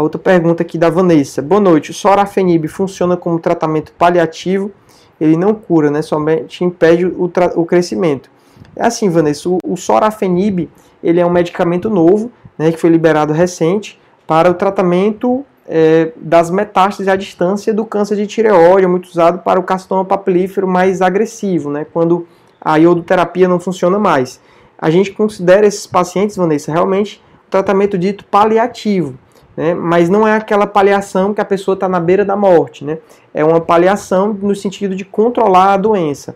A 0.00 0.02
outra 0.02 0.18
pergunta 0.18 0.62
aqui 0.62 0.78
da 0.78 0.88
Vanessa. 0.88 1.42
Boa 1.42 1.60
noite. 1.60 1.90
O 1.90 1.94
sorafenib 1.94 2.66
funciona 2.68 3.18
como 3.18 3.38
tratamento 3.38 3.92
paliativo? 3.92 4.72
Ele 5.20 5.36
não 5.36 5.52
cura, 5.52 5.90
né? 5.90 6.00
Somente 6.00 6.64
impede 6.64 7.04
o, 7.04 7.30
o 7.54 7.66
crescimento. 7.66 8.30
É 8.74 8.86
assim, 8.86 9.10
Vanessa. 9.10 9.50
O, 9.50 9.58
o 9.62 9.76
sorafenib 9.76 10.70
ele 11.04 11.20
é 11.20 11.26
um 11.26 11.28
medicamento 11.28 11.90
novo, 11.90 12.32
né, 12.56 12.72
que 12.72 12.78
foi 12.78 12.88
liberado 12.88 13.34
recente 13.34 14.00
para 14.26 14.50
o 14.50 14.54
tratamento 14.54 15.44
é, 15.68 16.12
das 16.16 16.50
metástases 16.50 17.06
à 17.06 17.14
distância 17.14 17.74
do 17.74 17.84
câncer 17.84 18.16
de 18.16 18.26
tireoide, 18.26 18.86
é 18.86 18.88
muito 18.88 19.04
usado 19.04 19.40
para 19.40 19.60
o 19.60 19.62
carcinoma 19.62 20.06
papilífero 20.06 20.66
mais 20.66 21.02
agressivo, 21.02 21.70
né, 21.70 21.84
quando 21.92 22.26
a 22.58 22.78
iodoterapia 22.78 23.46
não 23.46 23.60
funciona 23.60 23.98
mais. 23.98 24.40
A 24.78 24.88
gente 24.88 25.12
considera 25.12 25.66
esses 25.66 25.86
pacientes, 25.86 26.36
Vanessa, 26.36 26.72
realmente 26.72 27.22
um 27.46 27.50
tratamento 27.50 27.98
dito 27.98 28.24
paliativo 28.24 29.18
né? 29.60 29.74
mas 29.74 30.08
não 30.08 30.26
é 30.26 30.34
aquela 30.34 30.66
paliação 30.66 31.34
que 31.34 31.40
a 31.40 31.44
pessoa 31.44 31.74
está 31.74 31.86
na 31.86 32.00
beira 32.00 32.24
da 32.24 32.34
morte, 32.34 32.82
né? 32.82 32.96
é 33.34 33.44
uma 33.44 33.60
paliação 33.60 34.32
no 34.32 34.56
sentido 34.56 34.96
de 34.96 35.04
controlar 35.04 35.74
a 35.74 35.76
doença. 35.76 36.34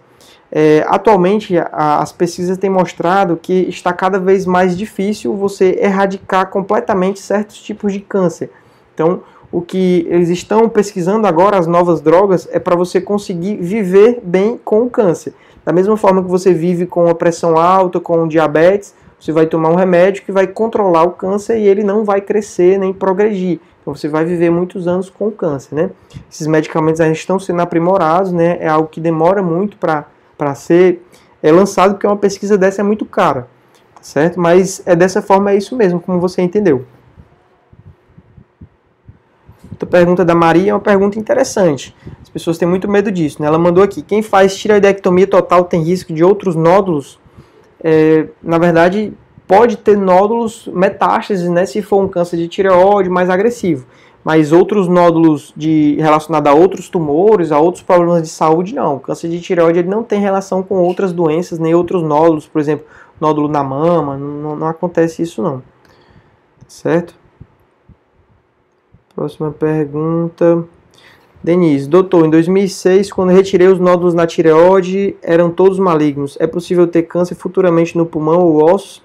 É, 0.53 0.85
atualmente, 0.87 1.57
a, 1.57 2.01
as 2.01 2.13
pesquisas 2.13 2.59
têm 2.59 2.69
mostrado 2.69 3.39
que 3.41 3.67
está 3.67 3.95
cada 3.95 4.19
vez 4.19 4.45
mais 4.45 4.77
difícil 4.77 5.35
você 5.35 5.79
erradicar 5.81 6.51
completamente 6.51 7.19
certos 7.19 7.63
tipos 7.63 7.95
de 7.95 8.01
câncer. 8.01 8.51
Então, 8.93 9.23
o 9.51 9.63
que 9.63 10.07
eles 10.11 10.29
estão 10.29 10.69
pesquisando 10.69 11.27
agora, 11.27 11.59
as 11.59 11.67
novas 11.67 12.03
drogas, 12.03 12.47
é 12.53 12.59
para 12.59 12.77
você 12.77 13.01
conseguir 13.01 13.57
viver 13.57 14.21
bem 14.23 14.61
com 14.63 14.83
o 14.83 14.91
câncer. 14.91 15.33
Da 15.65 15.73
mesma 15.73 15.97
forma 15.97 16.23
que 16.23 16.29
você 16.29 16.53
vive 16.53 16.85
com 16.85 17.09
a 17.09 17.15
pressão 17.15 17.57
alta, 17.57 17.99
com 17.99 18.29
diabetes, 18.29 18.95
você 19.25 19.33
vai 19.33 19.47
tomar 19.47 19.71
um 19.71 19.75
remédio 19.75 20.23
que 20.23 20.31
vai 20.31 20.47
controlar 20.47 21.03
o 21.05 21.13
câncer 21.13 21.59
e 21.59 21.67
ele 21.67 21.83
não 21.83 22.05
vai 22.05 22.21
crescer 22.21 22.79
nem 22.79 22.93
progredir. 22.93 23.59
Então 23.81 23.95
você 23.95 24.07
vai 24.07 24.23
viver 24.23 24.51
muitos 24.51 24.87
anos 24.87 25.09
com 25.09 25.29
o 25.29 25.33
câncer, 25.33 25.75
né? 25.75 25.91
Esses 26.31 26.47
medicamentos 26.47 27.01
ainda 27.01 27.15
estão 27.15 27.39
sendo 27.39 27.63
aprimorados, 27.63 28.33
né? 28.33 28.59
É 28.61 28.69
algo 28.69 28.87
que 28.87 29.01
demora 29.01 29.43
muito 29.43 29.79
para 29.79 30.55
ser 30.55 31.03
é, 31.43 31.51
lançado, 31.51 31.95
porque 31.95 32.07
uma 32.07 32.19
pesquisa 32.19 32.59
dessa 32.59 32.83
é 32.83 32.85
muito 32.85 33.07
cara, 33.07 33.49
tá 33.95 34.03
certo? 34.03 34.39
Mas 34.39 34.83
é 34.85 34.95
dessa 34.95 35.23
forma, 35.23 35.53
é 35.53 35.57
isso 35.57 35.75
mesmo, 35.75 35.99
como 36.01 36.21
você 36.21 36.43
entendeu. 36.43 36.85
Outra 39.71 39.89
pergunta 39.89 40.23
da 40.23 40.35
Maria 40.35 40.73
é 40.73 40.75
uma 40.75 40.81
pergunta 40.81 41.19
interessante. 41.19 41.97
As 42.23 42.29
pessoas 42.29 42.59
têm 42.59 42.69
muito 42.69 42.91
medo 42.91 43.11
disso, 43.11 43.41
né? 43.41 43.49
Ela 43.49 43.59
mandou 43.59 43.83
aqui: 43.83 44.03
quem 44.03 44.21
faz 44.21 44.55
tireoidectomia 44.55 45.27
total 45.27 45.65
tem 45.65 45.83
risco 45.83 46.13
de 46.13 46.23
outros 46.23 46.55
nódulos 46.55 47.19
é, 47.87 48.29
na 48.43 48.57
verdade, 48.57 49.13
pode 49.47 49.77
ter 49.77 49.95
nódulos 49.95 50.67
metástases, 50.73 51.51
né, 51.51 51.67
se 51.67 51.83
for 51.83 52.03
um 52.03 52.09
câncer 52.09 52.39
de 52.39 52.49
tireoide 52.49 53.11
mais 53.11 53.29
agressivo. 53.29 53.87
Mas 54.25 54.53
outros 54.53 54.89
nódulos 54.89 55.53
de, 55.55 55.97
relacionados 56.01 56.51
a 56.51 56.55
outros 56.55 56.89
tumores, 56.89 57.53
a 57.53 57.59
outros 57.61 57.85
problemas 57.85 58.23
de 58.23 58.29
saúde, 58.29 58.75
não. 58.75 58.97
O 58.97 59.01
câncer 59.01 59.29
de 59.29 59.39
tireoide 59.39 59.81
ele 59.81 59.89
não 59.89 60.03
tem 60.03 60.19
relação 60.19 60.63
com 60.63 60.77
outras 60.77 61.13
doenças, 61.13 61.59
nem 61.59 61.75
outros 61.75 62.03
nódulos, 62.03 62.47
por 62.47 62.59
exemplo, 62.59 62.87
nódulo 63.21 63.49
na 63.49 63.63
mama, 63.63 64.17
não, 64.17 64.57
não 64.57 64.67
acontece 64.67 65.21
isso 65.21 65.43
não. 65.43 65.63
Certo? 66.67 67.15
Próxima 69.15 69.51
pergunta. 69.51 70.65
Denise, 71.45 71.87
doutor, 71.87 72.25
em 72.25 72.31
2006, 72.31 73.13
quando 73.13 73.29
retirei 73.29 73.69
os 73.69 73.79
nódulos 73.79 74.15
na 74.15 74.27
tireoide, 74.27 75.15
eram 75.21 75.51
todos 75.51 75.79
malignos. 75.79 76.39
É 76.41 76.47
possível 76.47 76.87
ter 76.87 77.03
câncer 77.03 77.35
futuramente 77.35 77.99
no 77.99 78.07
pulmão 78.07 78.41
ou 78.41 78.65
ossos? 78.65 79.03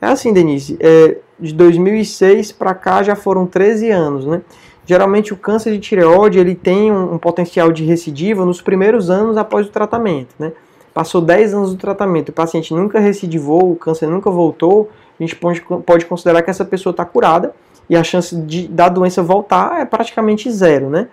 É 0.00 0.06
assim, 0.06 0.32
Denise, 0.32 0.76
é, 0.78 1.16
de 1.40 1.52
2006 1.52 2.52
para 2.52 2.72
cá 2.72 3.02
já 3.02 3.16
foram 3.16 3.46
13 3.46 3.90
anos, 3.90 4.24
né? 4.24 4.42
Geralmente 4.86 5.32
o 5.32 5.36
câncer 5.36 5.72
de 5.72 5.80
tireoide 5.80 6.38
ele 6.38 6.54
tem 6.54 6.92
um, 6.92 7.14
um, 7.14 7.18
potencial 7.18 7.72
de 7.72 7.84
recidiva 7.84 8.46
nos 8.46 8.62
primeiros 8.62 9.10
anos 9.10 9.36
após 9.36 9.66
o 9.66 9.70
tratamento, 9.70 10.36
né? 10.38 10.52
Passou 10.94 11.20
10 11.20 11.52
anos 11.52 11.70
do 11.70 11.78
tratamento, 11.78 12.28
o 12.28 12.32
paciente 12.32 12.72
nunca 12.72 13.00
recidivou, 13.00 13.72
o 13.72 13.74
câncer 13.74 14.06
nunca 14.06 14.30
voltou, 14.30 14.88
a 15.18 15.22
gente 15.22 15.34
pode, 15.34 15.60
pode 15.84 16.06
considerar 16.06 16.42
que 16.42 16.50
essa 16.50 16.64
pessoa 16.64 16.92
está 16.92 17.04
curada 17.04 17.52
e 17.90 17.96
a 17.96 18.04
chance 18.04 18.36
de, 18.36 18.68
da 18.68 18.88
doença 18.88 19.20
voltar 19.20 19.80
é 19.80 19.84
praticamente 19.84 20.48
zero, 20.48 20.88
né? 20.88 21.08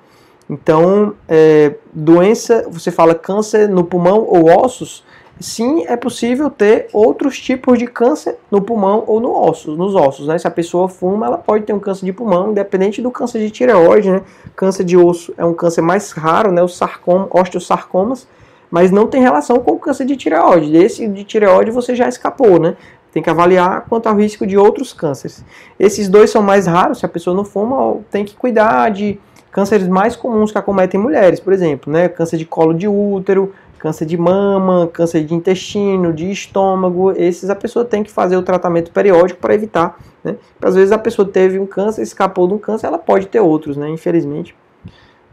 Então, 0.49 1.13
é, 1.27 1.75
doença, 1.93 2.65
você 2.69 2.89
fala 2.89 3.13
câncer 3.13 3.69
no 3.69 3.83
pulmão 3.83 4.25
ou 4.27 4.49
ossos, 4.49 5.03
sim, 5.39 5.85
é 5.87 5.95
possível 5.95 6.49
ter 6.49 6.87
outros 6.91 7.39
tipos 7.39 7.77
de 7.77 7.85
câncer 7.85 8.35
no 8.49 8.61
pulmão 8.61 9.03
ou 9.05 9.19
no 9.19 9.31
osso, 9.31 9.75
nos 9.75 9.93
ossos. 9.93 10.27
Né? 10.27 10.37
Se 10.39 10.47
a 10.47 10.51
pessoa 10.51 10.89
fuma, 10.89 11.27
ela 11.27 11.37
pode 11.37 11.65
ter 11.65 11.73
um 11.73 11.79
câncer 11.79 12.05
de 12.05 12.11
pulmão, 12.11 12.49
independente 12.49 13.01
do 13.01 13.11
câncer 13.11 13.39
de 13.39 13.51
tireoide. 13.51 14.09
Né? 14.09 14.21
Câncer 14.55 14.83
de 14.83 14.97
osso 14.97 15.33
é 15.37 15.45
um 15.45 15.53
câncer 15.53 15.81
mais 15.81 16.11
raro, 16.11 16.51
né? 16.51 16.63
os 16.63 16.75
sarcoma, 16.75 17.27
osteosarcomas, 17.29 18.27
mas 18.71 18.89
não 18.89 19.05
tem 19.05 19.21
relação 19.21 19.59
com 19.59 19.73
o 19.73 19.79
câncer 19.79 20.05
de 20.05 20.17
tireoide. 20.17 20.75
Esse 20.75 21.07
de 21.07 21.23
tireoide 21.23 21.69
você 21.69 21.95
já 21.95 22.07
escapou, 22.07 22.59
né? 22.59 22.75
Tem 23.11 23.23
que 23.23 23.29
avaliar 23.29 23.85
quanto 23.89 24.05
ao 24.05 24.15
risco 24.15 24.45
de 24.45 24.55
outros 24.55 24.93
cânceres. 24.93 25.43
Esses 25.79 26.07
dois 26.07 26.29
são 26.29 26.43
mais 26.43 26.67
raros, 26.67 26.99
se 26.99 27.05
a 27.05 27.09
pessoa 27.09 27.35
não 27.35 27.43
fuma, 27.43 27.97
tem 28.11 28.23
que 28.23 28.35
cuidar 28.35 28.89
de 28.89 29.19
cânceres 29.51 29.87
mais 29.87 30.15
comuns 30.15 30.51
que 30.51 30.57
acometem 30.57 30.99
mulheres, 30.99 31.39
por 31.39 31.53
exemplo, 31.53 31.91
né? 31.91 32.09
Câncer 32.09 32.37
de 32.37 32.45
colo 32.45 32.73
de 32.73 32.87
útero, 32.87 33.53
câncer 33.79 34.05
de 34.05 34.17
mama, 34.17 34.89
câncer 34.91 35.23
de 35.23 35.33
intestino, 35.33 36.13
de 36.13 36.29
estômago, 36.29 37.11
esses 37.11 37.49
a 37.49 37.55
pessoa 37.55 37.85
tem 37.85 38.03
que 38.03 38.11
fazer 38.11 38.35
o 38.35 38.41
tratamento 38.41 38.91
periódico 38.91 39.39
para 39.39 39.53
evitar, 39.53 39.97
né? 40.23 40.35
Às 40.61 40.75
vezes 40.75 40.91
a 40.91 40.97
pessoa 40.97 41.27
teve 41.27 41.57
um 41.57 41.65
câncer, 41.65 42.01
escapou 42.01 42.47
de 42.47 42.53
um 42.53 42.57
câncer, 42.57 42.87
ela 42.87 42.99
pode 42.99 43.27
ter 43.27 43.39
outros, 43.39 43.77
né? 43.77 43.89
Infelizmente, 43.89 44.55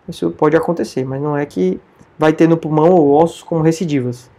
isso 0.08 0.30
pode 0.30 0.56
acontecer, 0.56 1.04
mas 1.04 1.20
não 1.20 1.36
é 1.36 1.44
que 1.44 1.80
vai 2.18 2.32
ter 2.32 2.48
no 2.48 2.56
pulmão 2.56 2.90
ou 2.90 3.10
ossos 3.10 3.42
como 3.42 3.62
recidivas. 3.62 4.30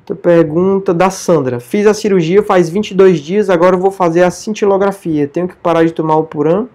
Outra 0.00 0.16
pergunta 0.16 0.92
da 0.92 1.10
Sandra. 1.10 1.60
Fiz 1.60 1.86
a 1.86 1.94
cirurgia 1.94 2.42
faz 2.42 2.68
22 2.68 3.20
dias, 3.20 3.50
agora 3.50 3.76
vou 3.76 3.90
fazer 3.90 4.22
a 4.22 4.30
cintilografia. 4.30 5.28
Tenho 5.28 5.46
que 5.46 5.56
parar 5.56 5.84
de 5.84 5.92
tomar 5.92 6.16
o 6.16 6.24
Puran? 6.24 6.66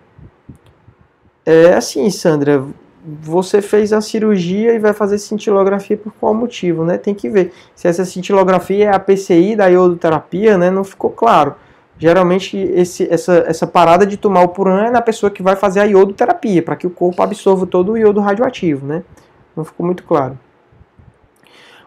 É 1.47 1.73
assim, 1.73 2.09
Sandra. 2.09 2.61
Você 3.21 3.61
fez 3.61 3.93
a 3.93 4.01
cirurgia 4.01 4.73
e 4.73 4.79
vai 4.79 4.91
fazer 4.91 5.17
cintilografia 5.17 5.95
por 5.95 6.11
qual 6.19 6.33
motivo, 6.33 6.83
né? 6.83 6.97
Tem 6.97 7.15
que 7.15 7.29
ver. 7.29 7.53
Se 7.73 7.87
essa 7.87 8.03
cintilografia 8.03 8.87
é 8.87 8.93
a 8.93 8.99
PCI 8.99 9.55
da 9.55 9.67
iodoterapia, 9.67 10.57
né? 10.57 10.69
Não 10.69 10.83
ficou 10.83 11.09
claro. 11.09 11.55
Geralmente, 11.97 12.57
esse, 12.57 13.07
essa, 13.09 13.45
essa 13.47 13.65
parada 13.65 14.05
de 14.05 14.17
tomar 14.17 14.41
o 14.41 14.49
Puran 14.49 14.87
é 14.87 14.91
na 14.91 15.01
pessoa 15.01 15.31
que 15.31 15.41
vai 15.41 15.55
fazer 15.55 15.79
a 15.79 15.85
iodoterapia, 15.85 16.61
para 16.61 16.75
que 16.75 16.85
o 16.85 16.89
corpo 16.89 17.23
absorva 17.23 17.65
todo 17.65 17.93
o 17.93 17.97
iodo 17.97 18.19
radioativo, 18.19 18.85
né? 18.85 19.03
Não 19.55 19.63
ficou 19.63 19.85
muito 19.85 20.03
claro. 20.03 20.37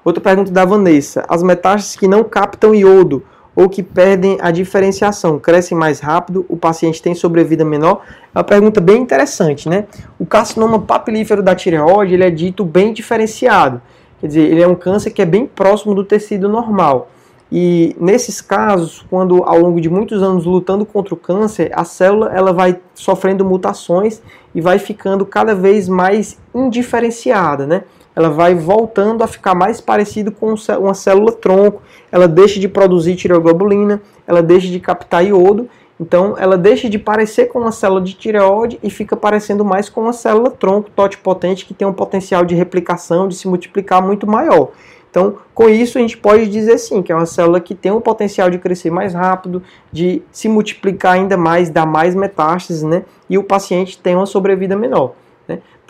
Outra 0.03 0.23
pergunta 0.23 0.51
da 0.51 0.65
Vanessa. 0.65 1.23
As 1.29 1.43
metástases 1.43 1.97
que 1.97 2.09
não 2.09 2.25
captam 2.25 2.75
iodo 2.75 3.23
ou 3.61 3.69
que 3.69 3.83
perdem 3.83 4.39
a 4.41 4.51
diferenciação 4.51 5.39
crescem 5.39 5.77
mais 5.77 6.01
rápido, 6.01 6.47
o 6.49 6.57
paciente 6.57 7.03
tem 7.03 7.15
sobrevida 7.15 7.63
menor? 7.63 8.01
É 8.35 8.39
uma 8.39 8.45
pergunta 8.45 8.81
bem 8.81 9.03
interessante, 9.03 9.69
né? 9.69 9.85
O 10.19 10.25
carcinoma 10.25 10.79
papilífero 10.79 11.43
da 11.43 11.55
tireoide 11.55 12.15
ele 12.15 12.25
é 12.25 12.31
dito 12.31 12.65
bem 12.65 12.91
diferenciado. 12.91 13.83
Quer 14.19 14.29
dizer, 14.29 14.41
ele 14.51 14.63
é 14.63 14.67
um 14.67 14.75
câncer 14.75 15.11
que 15.11 15.21
é 15.21 15.27
bem 15.27 15.45
próximo 15.45 15.95
do 15.95 16.03
tecido 16.03 16.49
normal. 16.49 17.11
E 17.53 17.95
nesses 18.01 18.41
casos, 18.41 19.05
quando 19.11 19.45
ao 19.45 19.59
longo 19.59 19.79
de 19.79 19.91
muitos 19.91 20.23
anos 20.23 20.47
lutando 20.47 20.87
contra 20.87 21.13
o 21.13 21.17
câncer, 21.17 21.71
a 21.75 21.85
célula 21.85 22.31
ela 22.33 22.55
vai 22.55 22.81
sofrendo 22.95 23.45
mutações 23.45 24.23
e 24.55 24.61
vai 24.63 24.79
ficando 24.79 25.27
cada 25.27 25.55
vez 25.55 25.87
mais 25.87 26.39
indiferenciada, 26.55 27.67
né? 27.67 27.83
Ela 28.15 28.29
vai 28.29 28.55
voltando 28.55 29.23
a 29.23 29.27
ficar 29.27 29.55
mais 29.55 29.81
parecido 29.81 30.33
com 30.33 30.55
uma 30.79 30.95
célula 30.95 31.33
tronco, 31.33 31.83
ela 32.11 32.27
deixa 32.27 32.59
de 32.59 32.69
produzir 32.69 33.17
tireoglobulina, 33.17 34.03
ela 34.27 34.43
deixa 34.43 34.69
de 34.69 34.81
captar 34.81 35.25
iodo, 35.25 35.69
então 35.99 36.35
ela 36.39 36.57
deixa 36.57 36.89
de 36.89 36.99
parecer 36.99 37.47
com 37.47 37.61
uma 37.61 37.73
célula 37.73 38.01
de 38.01 38.15
tireoide 38.15 38.79
e 38.83 38.89
fica 38.89 39.17
parecendo 39.17 39.65
mais 39.65 39.89
com 39.89 40.01
uma 40.01 40.13
célula 40.13 40.51
tronco 40.51 40.91
totipotente 40.91 41.67
que 41.67 41.75
tem 41.75 41.87
um 41.87 41.93
potencial 41.93 42.45
de 42.45 42.55
replicação, 42.55 43.29
de 43.29 43.37
se 43.37 43.47
multiplicar 43.47 44.03
muito 44.03 44.27
maior. 44.27 44.71
Então, 45.11 45.37
com 45.53 45.69
isso, 45.69 45.99
a 45.99 46.01
gente 46.01 46.17
pode 46.17 46.47
dizer 46.47 46.79
sim 46.79 47.03
que 47.03 47.11
é 47.11 47.15
uma 47.15 47.27
célula 47.27 47.61
que 47.61 47.75
tem 47.75 47.91
um 47.91 48.01
potencial 48.01 48.49
de 48.49 48.59
crescer 48.59 48.91
mais 48.91 49.13
rápido, 49.13 49.63
de 49.93 50.23
se 50.31 50.49
multiplicar 50.49 51.15
ainda 51.15 51.37
mais, 51.37 51.69
dar 51.69 51.85
mais 51.85 52.15
metástases, 52.15 52.85
né? 52.85 53.03
E 53.29 53.37
o 53.37 53.43
paciente 53.43 53.99
tem 53.99 54.15
uma 54.15 54.27
sobrevida 54.27 54.77
menor. 54.77 55.15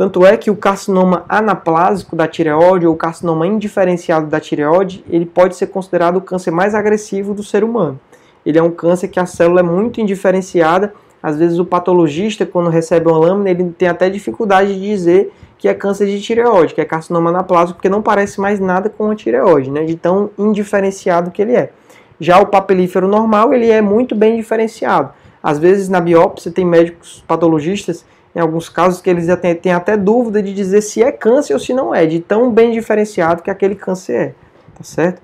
Tanto 0.00 0.24
é 0.24 0.34
que 0.34 0.50
o 0.50 0.56
carcinoma 0.56 1.26
anaplásico 1.28 2.16
da 2.16 2.26
tireoide 2.26 2.86
ou 2.86 2.94
o 2.94 2.96
carcinoma 2.96 3.46
indiferenciado 3.46 4.28
da 4.28 4.40
tireoide, 4.40 5.04
ele 5.10 5.26
pode 5.26 5.54
ser 5.56 5.66
considerado 5.66 6.16
o 6.16 6.22
câncer 6.22 6.50
mais 6.50 6.74
agressivo 6.74 7.34
do 7.34 7.42
ser 7.42 7.62
humano. 7.62 8.00
Ele 8.46 8.58
é 8.58 8.62
um 8.62 8.70
câncer 8.70 9.08
que 9.08 9.20
a 9.20 9.26
célula 9.26 9.60
é 9.60 9.62
muito 9.62 10.00
indiferenciada. 10.00 10.94
Às 11.22 11.36
vezes 11.36 11.58
o 11.58 11.66
patologista, 11.66 12.46
quando 12.46 12.70
recebe 12.70 13.10
uma 13.10 13.18
lâmina, 13.18 13.50
ele 13.50 13.74
tem 13.76 13.88
até 13.88 14.08
dificuldade 14.08 14.72
de 14.72 14.80
dizer 14.80 15.34
que 15.58 15.68
é 15.68 15.74
câncer 15.74 16.06
de 16.06 16.18
tireoide, 16.18 16.72
que 16.72 16.80
é 16.80 16.84
carcinoma 16.86 17.28
anaplásico, 17.28 17.76
porque 17.76 17.90
não 17.90 18.00
parece 18.00 18.40
mais 18.40 18.58
nada 18.58 18.88
com 18.88 19.10
a 19.10 19.14
tireoide, 19.14 19.70
né, 19.70 19.84
de 19.84 19.96
tão 19.96 20.30
indiferenciado 20.38 21.30
que 21.30 21.42
ele 21.42 21.54
é. 21.54 21.72
Já 22.18 22.40
o 22.40 22.46
papilífero 22.46 23.06
normal, 23.06 23.52
ele 23.52 23.70
é 23.70 23.82
muito 23.82 24.14
bem 24.14 24.36
diferenciado. 24.36 25.10
Às 25.42 25.58
vezes 25.58 25.90
na 25.90 26.00
biópsia 26.00 26.50
tem 26.50 26.64
médicos 26.64 27.22
patologistas, 27.28 28.02
em 28.34 28.38
alguns 28.38 28.68
casos, 28.68 29.00
que 29.00 29.10
eles 29.10 29.26
têm, 29.40 29.54
têm 29.54 29.72
até 29.72 29.96
dúvida 29.96 30.42
de 30.42 30.54
dizer 30.54 30.82
se 30.82 31.02
é 31.02 31.10
câncer 31.10 31.54
ou 31.54 31.60
se 31.60 31.74
não 31.74 31.94
é, 31.94 32.06
de 32.06 32.20
tão 32.20 32.50
bem 32.50 32.72
diferenciado 32.72 33.42
que 33.42 33.50
aquele 33.50 33.74
câncer 33.74 34.14
é. 34.14 34.34
Tá 34.74 34.84
certo? 34.84 35.22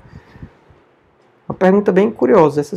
Uma 1.49 1.55
pergunta 1.55 1.93
bem 1.93 2.11
curiosa. 2.11 2.61
Essa... 2.61 2.77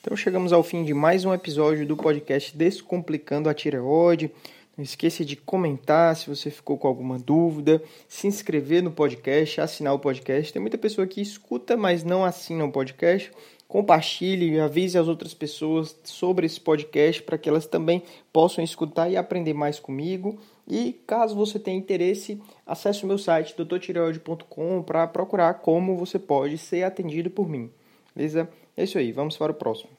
Então 0.00 0.16
chegamos 0.16 0.52
ao 0.52 0.62
fim 0.62 0.84
de 0.84 0.94
mais 0.94 1.24
um 1.24 1.34
episódio 1.34 1.86
do 1.86 1.96
podcast 1.96 2.56
Descomplicando 2.56 3.48
a 3.48 3.54
Tireoide. 3.54 4.30
Não 4.76 4.82
esqueça 4.82 5.24
de 5.24 5.36
comentar 5.36 6.14
se 6.16 6.28
você 6.28 6.50
ficou 6.50 6.76
com 6.76 6.86
alguma 6.86 7.18
dúvida, 7.18 7.82
se 8.06 8.26
inscrever 8.26 8.82
no 8.82 8.90
podcast, 8.90 9.60
assinar 9.60 9.94
o 9.94 9.98
podcast. 9.98 10.52
Tem 10.52 10.60
muita 10.60 10.76
pessoa 10.76 11.06
que 11.06 11.20
escuta, 11.20 11.76
mas 11.76 12.04
não 12.04 12.24
assina 12.24 12.64
o 12.64 12.70
podcast. 12.70 13.32
Compartilhe, 13.68 14.60
avise 14.60 14.96
as 14.96 15.08
outras 15.08 15.34
pessoas 15.34 15.96
sobre 16.04 16.46
esse 16.46 16.60
podcast 16.60 17.22
para 17.22 17.36
que 17.36 17.48
elas 17.48 17.66
também 17.66 18.02
possam 18.32 18.62
escutar 18.62 19.10
e 19.10 19.16
aprender 19.16 19.54
mais 19.54 19.80
comigo. 19.80 20.38
E 20.68 20.92
caso 21.06 21.34
você 21.34 21.58
tenha 21.58 21.76
interesse, 21.76 22.40
acesse 22.66 23.04
o 23.04 23.06
meu 23.06 23.18
site 23.18 23.56
doutortireoide.com 23.56 24.82
para 24.82 25.06
procurar 25.06 25.54
como 25.54 25.96
você 25.96 26.18
pode 26.18 26.58
ser 26.58 26.84
atendido 26.84 27.30
por 27.30 27.48
mim. 27.48 27.70
Beleza? 28.14 28.48
É 28.76 28.84
isso 28.84 28.98
aí, 28.98 29.10
vamos 29.10 29.36
para 29.36 29.52
o 29.52 29.54
próximo. 29.54 29.95